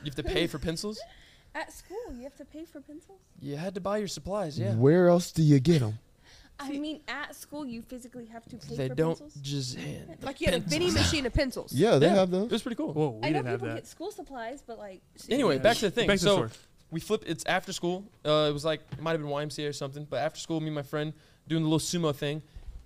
[0.04, 1.00] you have to pay for pencils.
[1.56, 3.18] At school, you have to pay for pencils?
[3.42, 4.60] You had to buy your supplies.
[4.60, 4.76] Yeah.
[4.76, 5.98] Where else do you get them?
[6.60, 9.34] I mean, at school, you physically have to pay They for don't pencils?
[9.42, 10.18] just hand.
[10.22, 11.74] like you had a vending machine of pencils.
[11.74, 12.52] Yeah, they Yeah, have It those.
[12.52, 12.94] was pretty cool.
[12.94, 13.76] Whoa, we I know didn't have people that.
[13.76, 15.02] get school supplies, but like.
[15.30, 16.08] Anyway, back to the thing.
[16.08, 16.50] Back to the so story.
[16.92, 17.24] we flip.
[17.26, 18.06] It's after school.
[18.26, 20.06] Uh, it was like it might have been YMCA or something.
[20.10, 21.12] But after school, me and my friend
[21.48, 22.42] doing the little sumo thing,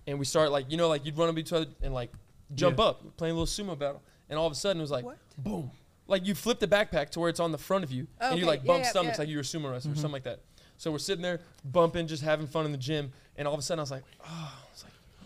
[0.08, 2.12] and we start like you know like you'd run up each other and like
[2.56, 2.86] jump Yeah.
[2.86, 5.18] up, playing a little sumo battle, and all of a sudden it was like What?
[5.38, 5.70] boom,
[6.10, 8.46] like you flip the backpack to where it's on the front of you, and you
[8.46, 9.22] like bump yeah, stomachs yeah.
[9.22, 10.02] like you were a sumo wrestler or Mm-hmm.
[10.02, 10.42] something like that.
[10.78, 13.64] So we're sitting there bumping, just having fun in the gym, and all of a
[13.64, 14.54] sudden I was like, oh,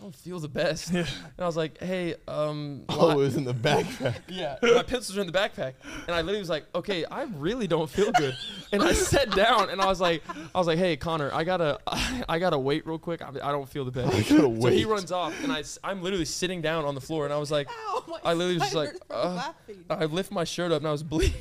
[0.02, 1.06] don't feel the best, and
[1.38, 4.16] I was like, hey, um, Oh, it was in the backpack.
[4.28, 5.74] yeah, my pencils were in the backpack,
[6.06, 8.36] and I literally was like, "Okay, I really don't feel good."
[8.72, 10.22] And I sat down, and I was like,
[10.54, 11.78] "I was like, hey, Connor, I gotta,
[12.28, 13.22] I gotta wait real quick.
[13.22, 16.02] I, I don't feel the best." I gotta So he runs off, and I, I'm
[16.02, 18.74] literally sitting down on the floor, and I was like, Ow, I literally was just
[18.74, 19.52] like, uh.
[19.90, 21.34] I lift my shirt up, and I was bleeding,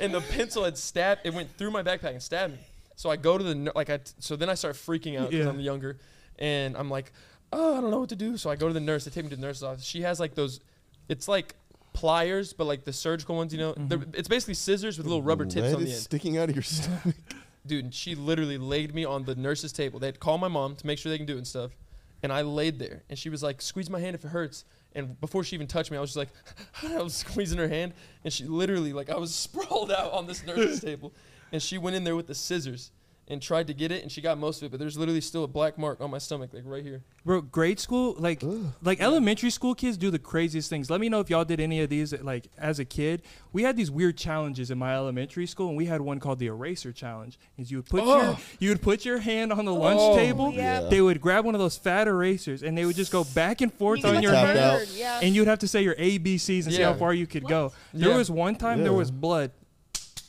[0.00, 1.22] and the pencil had stabbed.
[1.24, 2.60] It went through my backpack and stabbed me.
[2.96, 3.98] So I go to the ner- like I.
[3.98, 5.50] T- so then I start freaking out because Yeah.
[5.52, 5.98] I'm younger,
[6.38, 7.12] and I'm like,
[7.52, 8.36] oh, I don't know what to do.
[8.36, 9.04] So I go to the nurse.
[9.04, 9.84] They take me to the nurse's office.
[9.84, 10.60] She has like those.
[11.08, 11.54] It's like
[11.92, 13.72] pliers, but like the surgical ones, you know.
[13.72, 13.88] Mm-hmm.
[13.88, 15.98] They're It's basically scissors with little rubber tips Lead on the end.
[15.98, 17.16] sticking out of your stomach.
[17.66, 19.98] Dude, and she literally laid me on the nurse's table.
[19.98, 21.72] They had called my mom to make sure they can do it and stuff.
[22.22, 25.20] And I laid there, and she was like, "Squeeze my hand if it hurts." And
[25.20, 26.28] before she even touched me, I was just like,
[26.98, 27.92] I was squeezing her hand,
[28.24, 31.12] and she literally like I was sprawled out on this nurse's table,
[31.52, 32.90] and she went in there with the scissors
[33.28, 35.42] and tried to get it, and she got most of it, but there's literally still
[35.42, 37.02] a black mark on my stomach, like right here.
[37.24, 38.40] Bro, grade school, like
[38.82, 40.88] like elementary school kids do the craziest things.
[40.90, 43.22] Let me know if y'all did any of these like as a kid.
[43.52, 46.46] We had these weird challenges in my elementary school and we had one called the
[46.46, 47.36] eraser challenge.
[47.58, 48.38] Is you would put your Oh.
[48.60, 49.78] you would put your hand on the oh.
[49.78, 50.52] lunch Oh, table.
[50.52, 50.82] yeah.
[50.82, 53.72] They would grab one of those fat erasers and they would just go back and
[53.72, 54.86] forth You on your hand.
[54.94, 55.18] Yeah.
[55.20, 57.72] And you'd have to say your ABCs and see how far you could go.
[57.92, 58.16] There Yeah.
[58.18, 59.50] was one time there was blood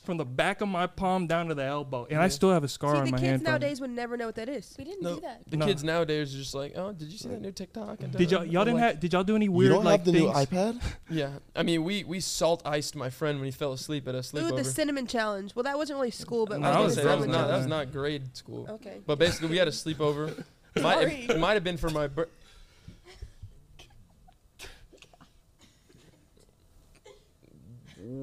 [0.07, 2.07] from the back of my palm down to the elbow.
[2.09, 3.41] And I still have a scar See, on my kids hand.
[3.41, 3.49] from it.
[3.51, 4.73] nowadays would never know what that is.
[4.79, 5.41] We didn't No, do that.
[5.47, 5.65] The No.
[5.67, 8.01] kids nowadays are just like, oh, did you see that new TikTok?
[8.01, 9.83] And Did y'all da-da-da?" y'all didn't like, have did y'all do any You weird don't
[9.83, 10.23] like have the things?
[10.25, 10.81] new iPad?
[11.11, 14.19] Yeah, I mean, we we salt iced my friend when he fell asleep at a
[14.19, 14.37] sleepover.
[14.37, 14.55] Ooh, sleepover.
[14.57, 15.55] the cinnamon challenge.
[15.55, 17.27] Well, that wasn't really school, but No, I that did would was say that was
[17.27, 18.65] not that was not grade school.
[18.69, 19.01] Okay.
[19.05, 20.43] But basically, we had a sleepover.
[20.81, 21.13] Might, Sorry.
[21.23, 22.29] it, it might have been for my birth.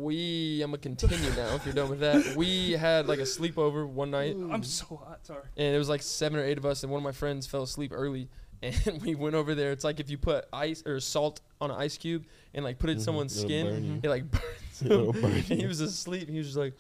[0.03, 1.55] We, I'm gonna continue now.
[1.55, 5.21] If you're done with that, we had like a sleepover one night, I'm so hot,
[5.27, 5.43] sorry.
[5.57, 7.63] and it was like seven or eight of us, and one of my friends fell
[7.63, 8.29] asleep early,
[8.63, 9.73] and we went over there.
[9.73, 12.25] It's like if you put ice or salt on an ice cube
[12.55, 15.21] and like put it in Mhm, someone's it'll skin, burn it like burns It'll him.
[15.23, 16.29] burn and he was asleep.
[16.29, 16.75] He was just like,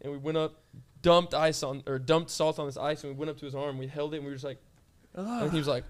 [0.00, 0.60] and we went up,
[1.00, 3.54] dumped ice on or dumped salt on this ice, and we went up to his
[3.54, 3.78] arm.
[3.78, 4.60] We held it, and we were just like,
[5.14, 5.84] and he was like,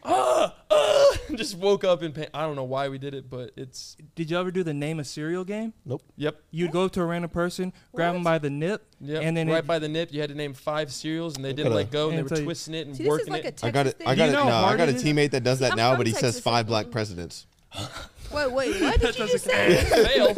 [0.04, 2.26] ah, ah, just woke up in pain.
[2.32, 5.00] I don't know why we did it, but it's Did you ever do the name
[5.00, 5.72] a cereal game?
[5.84, 6.02] Nope.
[6.16, 9.22] Yep, You'd go up to a random person, grab them by the nip, yep.
[9.22, 11.50] And then right it- by the nip, you had to name five cereals, and they
[11.52, 13.12] didn't gotta- let go, and they And were so you- twisting it and See, this
[13.12, 13.50] is working like a it.
[13.56, 13.96] Texas I got it.
[14.06, 14.32] I got it.
[14.32, 15.04] know No, I hard got a it is?
[15.04, 17.46] teammate that does that I'm now, from but he says Texas, five it's black presidents.
[18.30, 19.76] Wait, wait, what did you just say?
[20.14, 20.34] Fail.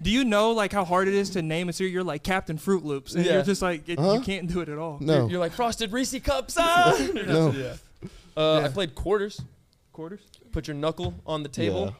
[0.00, 1.92] Do you know like how hard it is to name a cereal?
[1.92, 3.32] You're like Captain Fruit Loops, and Yeah.
[3.34, 4.12] you're just like it, Huh?
[4.12, 4.98] you can't do it at all.
[5.00, 5.26] No.
[5.28, 6.54] You're like frosted Reese cups.
[6.56, 6.96] Ah!
[7.12, 7.50] No.
[7.50, 7.74] yeah.
[8.36, 9.40] Uh, I played quarters.
[9.92, 10.20] Quarters.
[10.52, 11.90] Put your knuckle on the table, Yeah.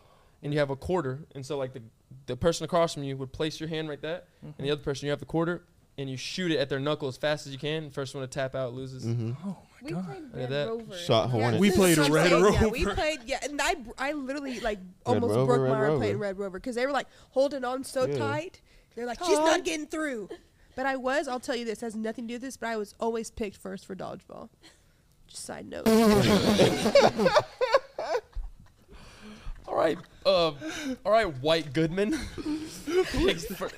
[0.43, 1.20] and you have a quarter.
[1.35, 1.82] And so like the
[2.26, 5.07] the person across from you would place your hand right that, and the other person
[5.07, 5.62] you have the quarter,
[5.99, 7.91] and you shoot it at their knuckle as fast as you can.
[7.91, 9.05] First one to tap out loses.
[9.05, 10.05] hmm Oh my We god.
[10.07, 10.68] played Red that.
[10.68, 10.97] Rover.
[10.97, 11.61] Shot Hornet.
[11.61, 12.95] We This is played what I'm Red saying, Yeah, we Rover.
[12.95, 16.39] played, yeah, and I, I literally like almost Rover, broke Red my arm playing Red
[16.39, 18.16] Rover because they were like holding on so Yeah.
[18.18, 18.61] tight.
[18.95, 20.28] They're like, she's not getting through.
[20.76, 22.76] But I was, I'll tell you this, has nothing to do with this, but I
[22.76, 24.49] was always picked first for dodgeball.
[25.35, 25.85] Just side note.
[29.66, 30.53] All right, uh,
[31.05, 32.16] all right, White Goodman.
[33.12, 33.70] Picked for-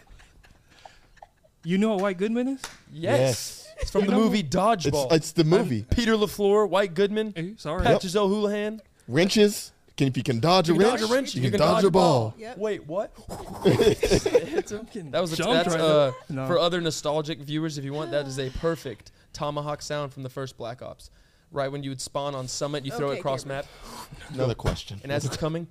[1.64, 2.62] You know what White Goodman is?
[2.92, 3.68] yes.
[3.78, 5.12] It's from You the know movie It's Dodgeball.
[5.12, 5.86] it's the movie.
[5.88, 7.84] Peter LaFleur, White Goodman, Hey, sorry.
[7.84, 8.82] Patches O'Houlihan.
[9.06, 9.72] Wrenches.
[9.96, 11.84] Can if you can dodge a You can wrench, dodge a wrench, you, can, dodge,
[11.84, 12.34] a ball.
[12.36, 12.58] Yep.
[12.58, 13.14] Wait, what?
[13.64, 16.14] that was a, Jumped that's right uh, there.
[16.28, 16.46] No.
[16.48, 17.78] for other nostalgic viewers.
[17.78, 21.10] If you want, that is a perfect tomahawk sound from the first Black Ops.
[21.52, 23.64] Right when you would spawn on Summit, you throw Okay, it across Cameron.
[23.64, 25.00] map, Another question.
[25.02, 25.68] and as it's coming,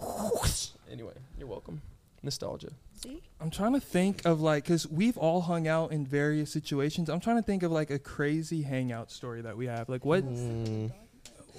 [0.90, 1.82] anyway, you're welcome.
[2.22, 2.70] Nostalgia.
[3.02, 3.20] See?
[3.40, 7.10] I'm trying to think of like, cause we've all hung out in various situations.
[7.10, 9.88] I'm trying to think of like a crazy hangout story that we have.
[9.90, 10.24] Like what?
[10.24, 10.90] Mm,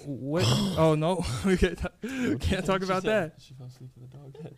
[0.04, 0.44] What?
[0.78, 1.88] oh no, we can't, ta-
[2.40, 3.34] can't talk about that.
[3.38, 4.54] She fell asleep in the dog bed.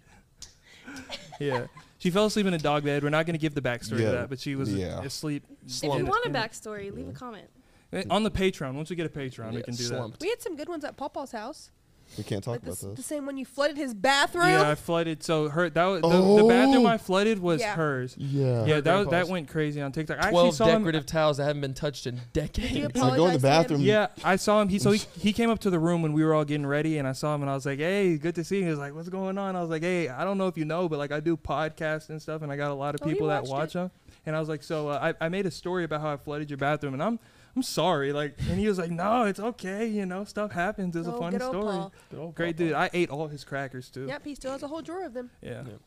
[1.40, 1.66] Yeah,
[1.98, 3.02] she fell asleep in a dog bed.
[3.02, 4.10] We're not gonna give the backstory Yeah.
[4.12, 5.02] to that, but she was Yeah.
[5.02, 5.44] asleep.
[5.66, 7.48] If you in- want a in- backstory, leave a comment.
[7.92, 8.74] Eh, on the Patreon.
[8.74, 10.20] Once we get a Patreon, we Yeah, can do slumped.
[10.20, 11.70] We had some good ones at Pawpaw's house.
[12.16, 13.04] we can't talk Like about s- the this.
[13.06, 14.00] same one you flooded his that.
[14.02, 14.46] bathroom.
[14.48, 15.22] Yeah, I flooded.
[15.22, 16.88] So her that was, the, the bathroom Oh.
[16.88, 17.74] I flooded was Yeah.
[17.74, 18.14] hers.
[18.18, 18.64] Yeah.
[18.64, 19.30] Yeah, that was, that grandpa's.
[19.30, 20.16] went crazy on TikTok.
[20.16, 20.82] I actually Twelve saw him.
[20.82, 22.72] decorative towels that haven't been touched in decades.
[22.72, 23.40] you So go in apologize the to him?
[23.62, 23.80] bathroom.
[23.82, 24.68] Yeah, I saw him.
[24.70, 26.96] He so he, he came up to the room when we were all getting ready,
[26.98, 28.78] and I saw him, and I was like, "Hey, good to see you." He was
[28.78, 30.98] like, "What's going on?" I was like, "Hey, I don't know if you know, but
[30.98, 33.28] like I do podcasts and stuff, and I got a lot of Oh, he people
[33.28, 33.72] that watched watch it.
[33.74, 33.90] them."
[34.24, 36.48] And I was like, "So uh, I I made a story about how I flooded
[36.50, 37.18] your bathroom, and I'm
[37.58, 39.86] I'm sorry." Like, and he was like, "No, it's okay.
[39.86, 40.94] You know, stuff happens.
[40.94, 42.32] It's a Oh, funny good old story." Paul.
[42.36, 42.72] Great dude.
[42.72, 44.06] I ate all his crackers too.
[44.06, 45.30] Yep, he still has a whole drawer of them.
[45.42, 45.64] Yeah.
[45.66, 45.80] Yep.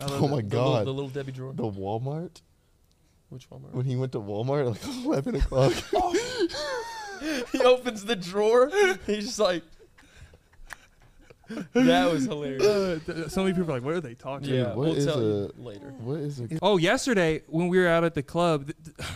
[0.00, 0.30] I love Oh it.
[0.30, 0.86] my The little, god.
[0.86, 1.52] the little Debbie drawer.
[1.54, 2.42] The Walmart.
[3.30, 3.62] Which one?
[3.72, 5.72] When he went to Walmart like 11 o'clock.
[7.52, 8.70] he opens the drawer.
[9.06, 9.62] He's just like,
[11.74, 12.62] that was hilarious.
[12.64, 14.88] Uh, th- so many people are like, "What are they talking Dude, yeah, about?" what
[14.88, 15.88] we'll is tell a- you later.
[16.00, 16.58] what is it?
[16.62, 19.08] Oh, yesterday when we were out at the club, th- th-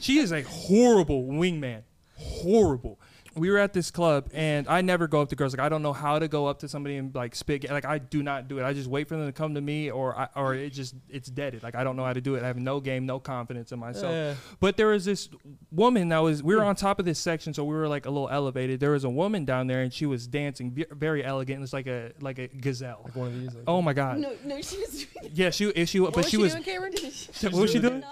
[0.00, 1.82] she is a horrible wingman.
[2.16, 2.98] Horrible.
[3.34, 5.56] We were at this club, and I never go up to girls.
[5.56, 7.70] Like I don't know how to go up to somebody and like spit.
[7.70, 8.62] Like I do not do it.
[8.62, 11.30] I just wait for them to come to me, or I, or it just it's
[11.30, 11.62] deaded.
[11.62, 12.42] Like I don't know how to do it.
[12.42, 14.12] I have no game, no confidence in myself.
[14.12, 15.30] Eh, But there was this
[15.70, 16.42] woman that was.
[16.42, 18.80] We were on top of this section, so we were like a little elevated.
[18.80, 21.56] There was a woman down there, and she was dancing, very elegant.
[21.56, 23.00] It was like a like a gazelle.
[23.04, 23.54] like one of these.
[23.54, 24.18] Like, Oh my god.
[24.18, 25.06] No, no, she was.
[25.32, 26.00] Yeah, she she.
[26.00, 26.52] What But was she she was.
[26.52, 26.92] doing, Cameron?
[27.44, 28.04] What was she doing?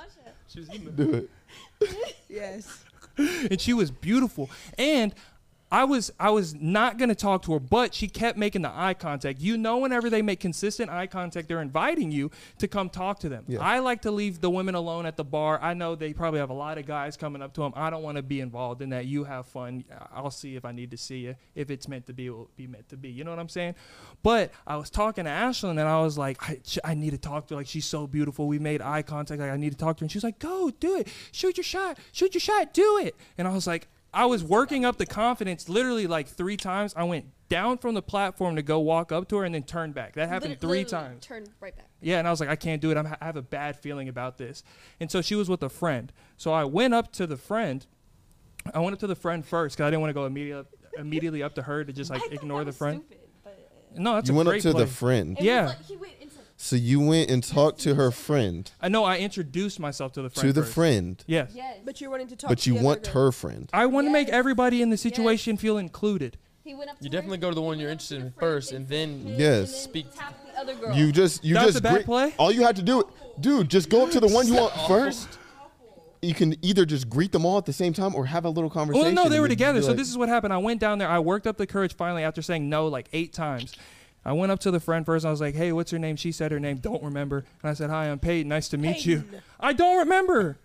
[0.48, 1.30] She Do it.
[2.28, 2.84] Yes.
[3.16, 4.50] and she was beautiful.
[4.78, 5.14] And
[5.72, 8.94] I was I was not gonna talk to her, but she kept making the eye
[8.94, 9.40] contact.
[9.40, 13.28] You know, whenever they make consistent eye contact, they're inviting you to come talk to
[13.28, 13.44] them.
[13.46, 13.60] Yeah.
[13.60, 15.60] I like to leave the women alone at the bar.
[15.62, 17.72] I know they probably have a lot of guys coming up to them.
[17.76, 19.06] I don't want to be involved in that.
[19.06, 19.84] You have fun.
[20.12, 21.36] I'll see if I need to see you.
[21.54, 23.10] If it's meant to be, it will be meant to be.
[23.10, 23.76] You know what I'm saying?
[24.22, 27.46] But I was talking to Ashlyn, and I was like, I, I need to talk
[27.48, 27.60] to her.
[27.60, 28.48] Like she's so beautiful.
[28.48, 29.40] We made eye contact.
[29.40, 30.04] Like I need to talk to her.
[30.04, 31.08] And she was like, Go, do it.
[31.30, 31.98] Shoot your shot.
[32.12, 32.74] Shoot your shot.
[32.74, 33.14] Do it.
[33.38, 33.88] And I was like.
[34.12, 36.92] I was working up the confidence literally like three times.
[36.96, 39.92] I went down from the platform to go walk up to her and then turn
[39.92, 40.14] back.
[40.14, 41.26] That happened Lit- three literally times.
[41.26, 41.86] Turn right back.
[42.00, 42.96] Yeah, and I was like, I can't do it.
[42.96, 44.64] I'm, I have a bad feeling about this.
[45.00, 46.12] And so she was with a friend.
[46.36, 47.86] So I went up to the friend.
[48.74, 50.64] I went up to the friend first because I didn't want to go immediately
[50.98, 53.02] immediately up to her to just like I ignore that the was friend.
[53.06, 54.80] Stupid, but No, that's you a went up to play.
[54.82, 55.38] the friend.
[55.38, 55.62] it Yeah.
[55.62, 56.19] Was like, he went into
[56.62, 58.70] So you went and talked to her friend.
[58.82, 59.02] I know.
[59.04, 60.46] I introduced myself to the friend.
[60.48, 60.74] To the first.
[60.74, 61.24] friend.
[61.26, 61.52] Yes.
[61.54, 61.78] yes.
[61.86, 63.12] But you're wanting to talk But to you the other want girl.
[63.24, 63.70] her friend.
[63.72, 66.36] I want to make everybody in the situation feel included.
[66.62, 66.98] he went up.
[66.98, 68.72] To You her, definitely go to the one you're went up to interested in first,
[68.72, 69.74] and then Yes.
[69.84, 70.94] Speak- Tap the other girl.
[70.94, 72.34] You just you That was just a bad greet- play?
[72.36, 73.04] All you had to do,
[73.40, 75.38] dude, just go up to the one you want first.
[76.20, 78.68] You can either just greet them all at the same time or have a little
[78.68, 79.14] conversation.
[79.14, 79.80] Well, no, they were you'd be together.
[79.80, 80.52] so this is what happened.
[80.52, 81.08] I went down there.
[81.08, 83.74] I worked up the courage finally after saying no like eight times.
[84.24, 85.24] I went up to the friend first.
[85.24, 86.76] I was like, "Hey, what's her name?" She said her name.
[86.78, 87.44] Don't remember.
[87.62, 88.48] And I said, "Hi, I'm Peyton.
[88.48, 89.24] Nice to meet you."
[89.58, 90.58] I don't remember.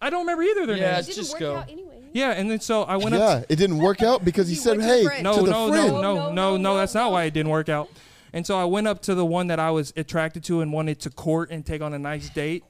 [0.00, 1.08] I don't remember either of their Yeah, names.
[1.08, 1.56] It didn't just work go.
[1.56, 1.96] out anyways.
[2.12, 3.40] Yeah, and then so I went yeah, up.
[3.40, 5.24] Yeah, it didn't work out because he You said, went to "Hey, friend.
[5.24, 7.24] no, to the no, friend." no, no, No, no, no, no, no, That's not why
[7.24, 7.88] it didn't work out.
[8.32, 11.00] And so I went up to the one that I was attracted to and wanted
[11.00, 12.62] to court and take on a nice date.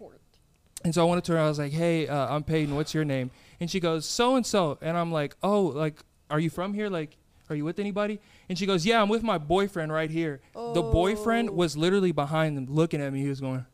[0.83, 1.39] And so I went up to her.
[1.39, 2.75] I was like, "Hey, uh, I'm Peyton.
[2.75, 3.31] What's your name?"
[3.61, 5.97] And she goes, "So and so." And I'm like, "Oh, like,
[6.31, 6.89] are you from here?
[6.89, 7.19] Like,
[7.51, 10.83] are you with anybody?" And she goes, "Yeah, I'm with my boyfriend right here." The
[10.83, 11.55] boyfriend Oh.
[11.55, 13.21] was literally behind them, looking at me.
[13.23, 13.55] He was going.
[13.57, 13.65] And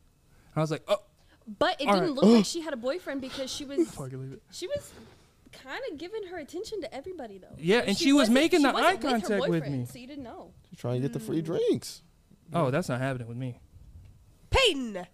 [0.57, 0.99] I was like, "Oh,
[1.59, 2.11] But it didn't right.
[2.13, 4.93] look like she had a boyfriend because she was it." she was
[5.53, 7.55] kind of giving her attention to everybody though.
[7.59, 9.87] Yeah, and she was wasn't- making the eye contact with boyfriend, me.
[9.87, 10.51] So you didn't know.
[10.71, 11.45] She's Trying to get the free Mm.
[11.47, 12.03] drinks.
[12.53, 13.59] Oh, that's not happening with me.
[14.51, 15.07] Peyton.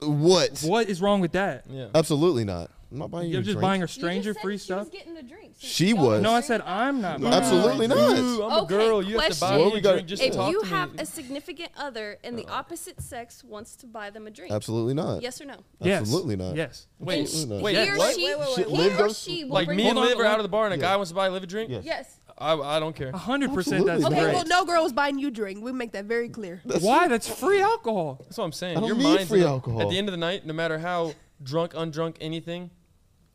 [0.00, 0.60] What?
[0.64, 1.64] What is wrong with that?
[1.68, 1.88] Yeah.
[1.94, 2.70] Absolutely not.
[2.94, 3.62] I'm not buying you You're a just drink.
[3.62, 4.78] buying a You just stranger said free stuff.
[4.80, 5.58] Was getting the drinks.
[5.60, 6.22] She Y'all was.
[6.22, 6.60] No, I said?
[6.60, 7.20] I'm not.
[7.20, 7.88] buying Absolutely it.
[7.88, 8.18] not.
[8.18, 9.02] Ooh, I'm a Okay, girl.
[9.02, 9.56] You have to buy question.
[9.56, 10.98] me Well, we a got- drink just to If talk you to have me.
[11.00, 12.54] a significant other and the uh-huh.
[12.60, 15.22] opposite sex wants to buy them a drink, Absolutely not.
[15.22, 15.56] yes or no?
[15.80, 16.02] Yes.
[16.02, 16.54] Absolutely not.
[16.54, 16.86] Yes.
[17.00, 17.64] Wait, Absolutely not.
[17.64, 18.14] wait, he or what?
[18.14, 19.94] she, Wait, wait, Shit, wait, he Liv or goes- she will Like bring me and
[19.98, 20.30] Hold on, Liv are what?
[20.32, 20.82] out of the bar and a Yeah.
[20.92, 21.70] guy wants to buy Liv a drink.
[21.70, 21.82] Yes.
[21.84, 22.20] Yes.
[22.38, 23.10] I, I don't care.
[23.10, 23.86] A hundred percent.
[23.86, 24.48] That's Absolutely Okay, great.
[24.48, 25.62] well, no girl was buying you drink.
[25.64, 26.62] We make that very clear.
[26.80, 27.06] Why?
[27.08, 28.18] That's free alcohol.
[28.24, 28.76] That's what I'm saying.
[28.76, 29.82] I don't Your need mind's free in the- alcohol.
[29.82, 32.70] At the end of the night, no matter how drunk, undrunk, anything,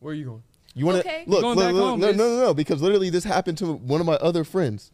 [0.00, 0.42] where are you going?
[0.74, 1.24] You want to Okay.
[1.26, 1.42] look?
[1.42, 2.54] Going look, look, home, no, no, no, no.
[2.54, 4.90] Because literally, this happened to one of my other friends.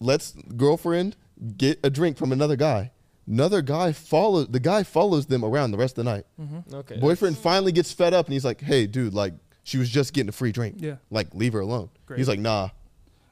[0.00, 1.16] Let's girlfriend
[1.56, 2.90] get a drink from another guy.
[3.26, 6.24] Another guy follows the guy follows them around the rest of the night.
[6.40, 6.74] Mm-hmm.
[6.74, 6.98] Okay.
[6.98, 10.28] Boyfriend finally gets fed up and he's like, "Hey, dude, like she was just getting
[10.28, 10.76] a free drink.
[10.78, 10.96] Yeah.
[11.10, 12.18] like leave her alone." Great.
[12.18, 12.70] He's like, "Nah."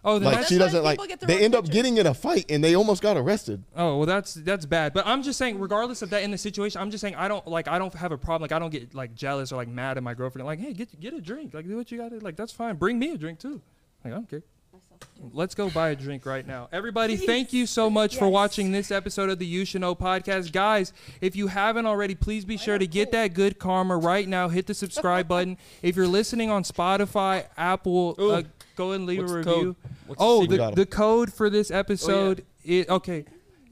[0.03, 0.95] Oh, then Like that's, she why doesn't like.
[0.99, 1.75] people get the They wrong end up picture.
[1.75, 3.63] getting in a fight and they almost got arrested.
[3.77, 4.95] oh well, that's that's bad.
[4.95, 7.47] But I'm just saying, regardless of that in the situation, I'm just saying I don't
[7.47, 8.43] like I don't have a problem.
[8.43, 10.47] Like I don't get like jealous or like mad at my girlfriend.
[10.47, 11.53] Like hey, get get a drink.
[11.53, 12.19] Like do what you got to.
[12.21, 12.77] Like that's fine.
[12.77, 13.61] Bring me a drink too.
[14.05, 14.43] Like I don't care.
[15.33, 16.69] Let's go buy a drink right now.
[16.73, 18.33] Everybody, thank you so much for Yes.
[18.33, 20.53] watching this episode of the You Should Know podcast.
[20.53, 20.93] Guys,
[21.23, 24.49] if you haven't already, please be sure to get that good karma right now.
[24.49, 25.57] Hit the subscribe button.
[25.83, 28.43] If you're listening on Spotify, Apple, uh,
[28.81, 29.53] go and leave What's a the review.
[29.53, 29.77] code?
[30.07, 30.51] What's the oh, secret?
[30.51, 30.75] the, Got 'em.
[30.77, 32.45] the code for this episode.
[32.69, 33.25] Oh, i- okay.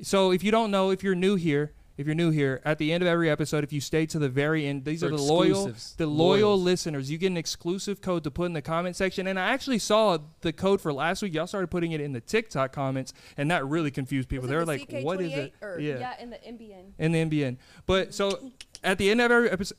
[0.02, 2.92] So if you don't know, if you're new here, if you're new here, at the
[2.92, 5.16] end of every episode, if you stay to the very end, these For are the
[5.16, 5.94] loyal, exclusives.
[5.96, 6.62] the loyal Loyals.
[6.62, 7.10] listeners.
[7.10, 9.26] You get an exclusive code to put in the comment section.
[9.26, 11.34] And I actually saw the code for last week.
[11.34, 14.42] Y'all started putting it in the TikTok comments, and that really confused people.
[14.42, 15.98] Was it they were the like, "What is it?" CK28 or- Yeah.
[15.98, 16.84] Yeah, in the NBN.
[17.00, 17.56] in the NBN.
[17.86, 18.52] But so
[18.84, 19.76] at the end of every episode.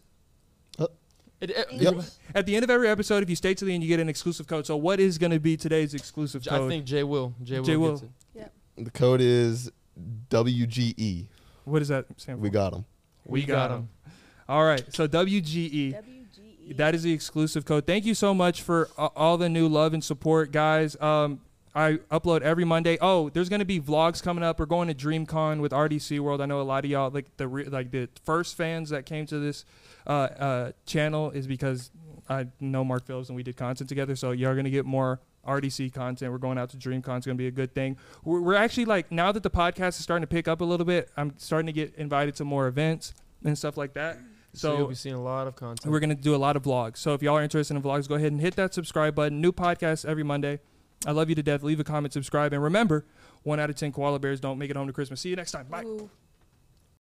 [1.42, 2.04] It- it- Yep.
[2.36, 4.10] At the end of every episode, if you stay to the end, you get an
[4.10, 4.66] exclusive code.
[4.66, 6.62] So, what is going to be today's exclusive code?
[6.62, 7.34] I think Jay will.
[7.44, 7.66] Jay will.
[7.66, 7.92] Jay will.
[7.92, 8.52] gets it.
[8.84, 9.72] The code is
[10.30, 11.28] WGE.
[11.66, 12.44] What is that stand for?
[12.44, 12.86] We got them.
[13.26, 13.90] We got them.
[14.48, 14.84] All right.
[14.94, 15.94] So WGE.
[15.94, 16.78] WGE.
[16.78, 17.86] That is the exclusive code.
[17.88, 21.00] Thank you so much for uh, all the new love and support, guys.
[21.02, 21.42] Um,
[21.76, 22.98] I upload every Monday.
[23.02, 24.60] Oh, there's gonna be vlogs coming up.
[24.60, 26.42] We're going to DreamCon with RDC World.
[26.42, 29.26] I know a lot of y'all like the re- like the first fans that came
[29.28, 29.66] to this
[30.08, 31.92] uh, uh, channel is because
[32.30, 34.16] I know Mark Phillips and we did content together.
[34.16, 36.32] So y'all are gonna get more RDC content.
[36.32, 37.18] We're going out to DreamCon.
[37.18, 37.98] It's gonna be a good thing.
[38.24, 40.86] We're, we're actually like now that the podcast is starting to pick up a little
[40.86, 41.10] bit.
[41.18, 44.18] I'm starting to get invited to more events and stuff like that.
[44.54, 45.92] So, So you'll be seeing a lot of content.
[45.92, 46.98] we're going to do a lot of vlogs.
[46.98, 49.40] So if y'all are interested in vlogs, go ahead and hit that subscribe button.
[49.42, 50.60] New podcast every Monday.
[51.06, 51.62] I love you to death.
[51.62, 53.06] Leave a comment, subscribe, and remember,
[53.44, 55.22] one out of 10 koala bears don't make it home to Christmas.
[55.22, 55.68] See you next time.
[55.68, 55.84] Bye.
[55.84, 56.10] Ooh.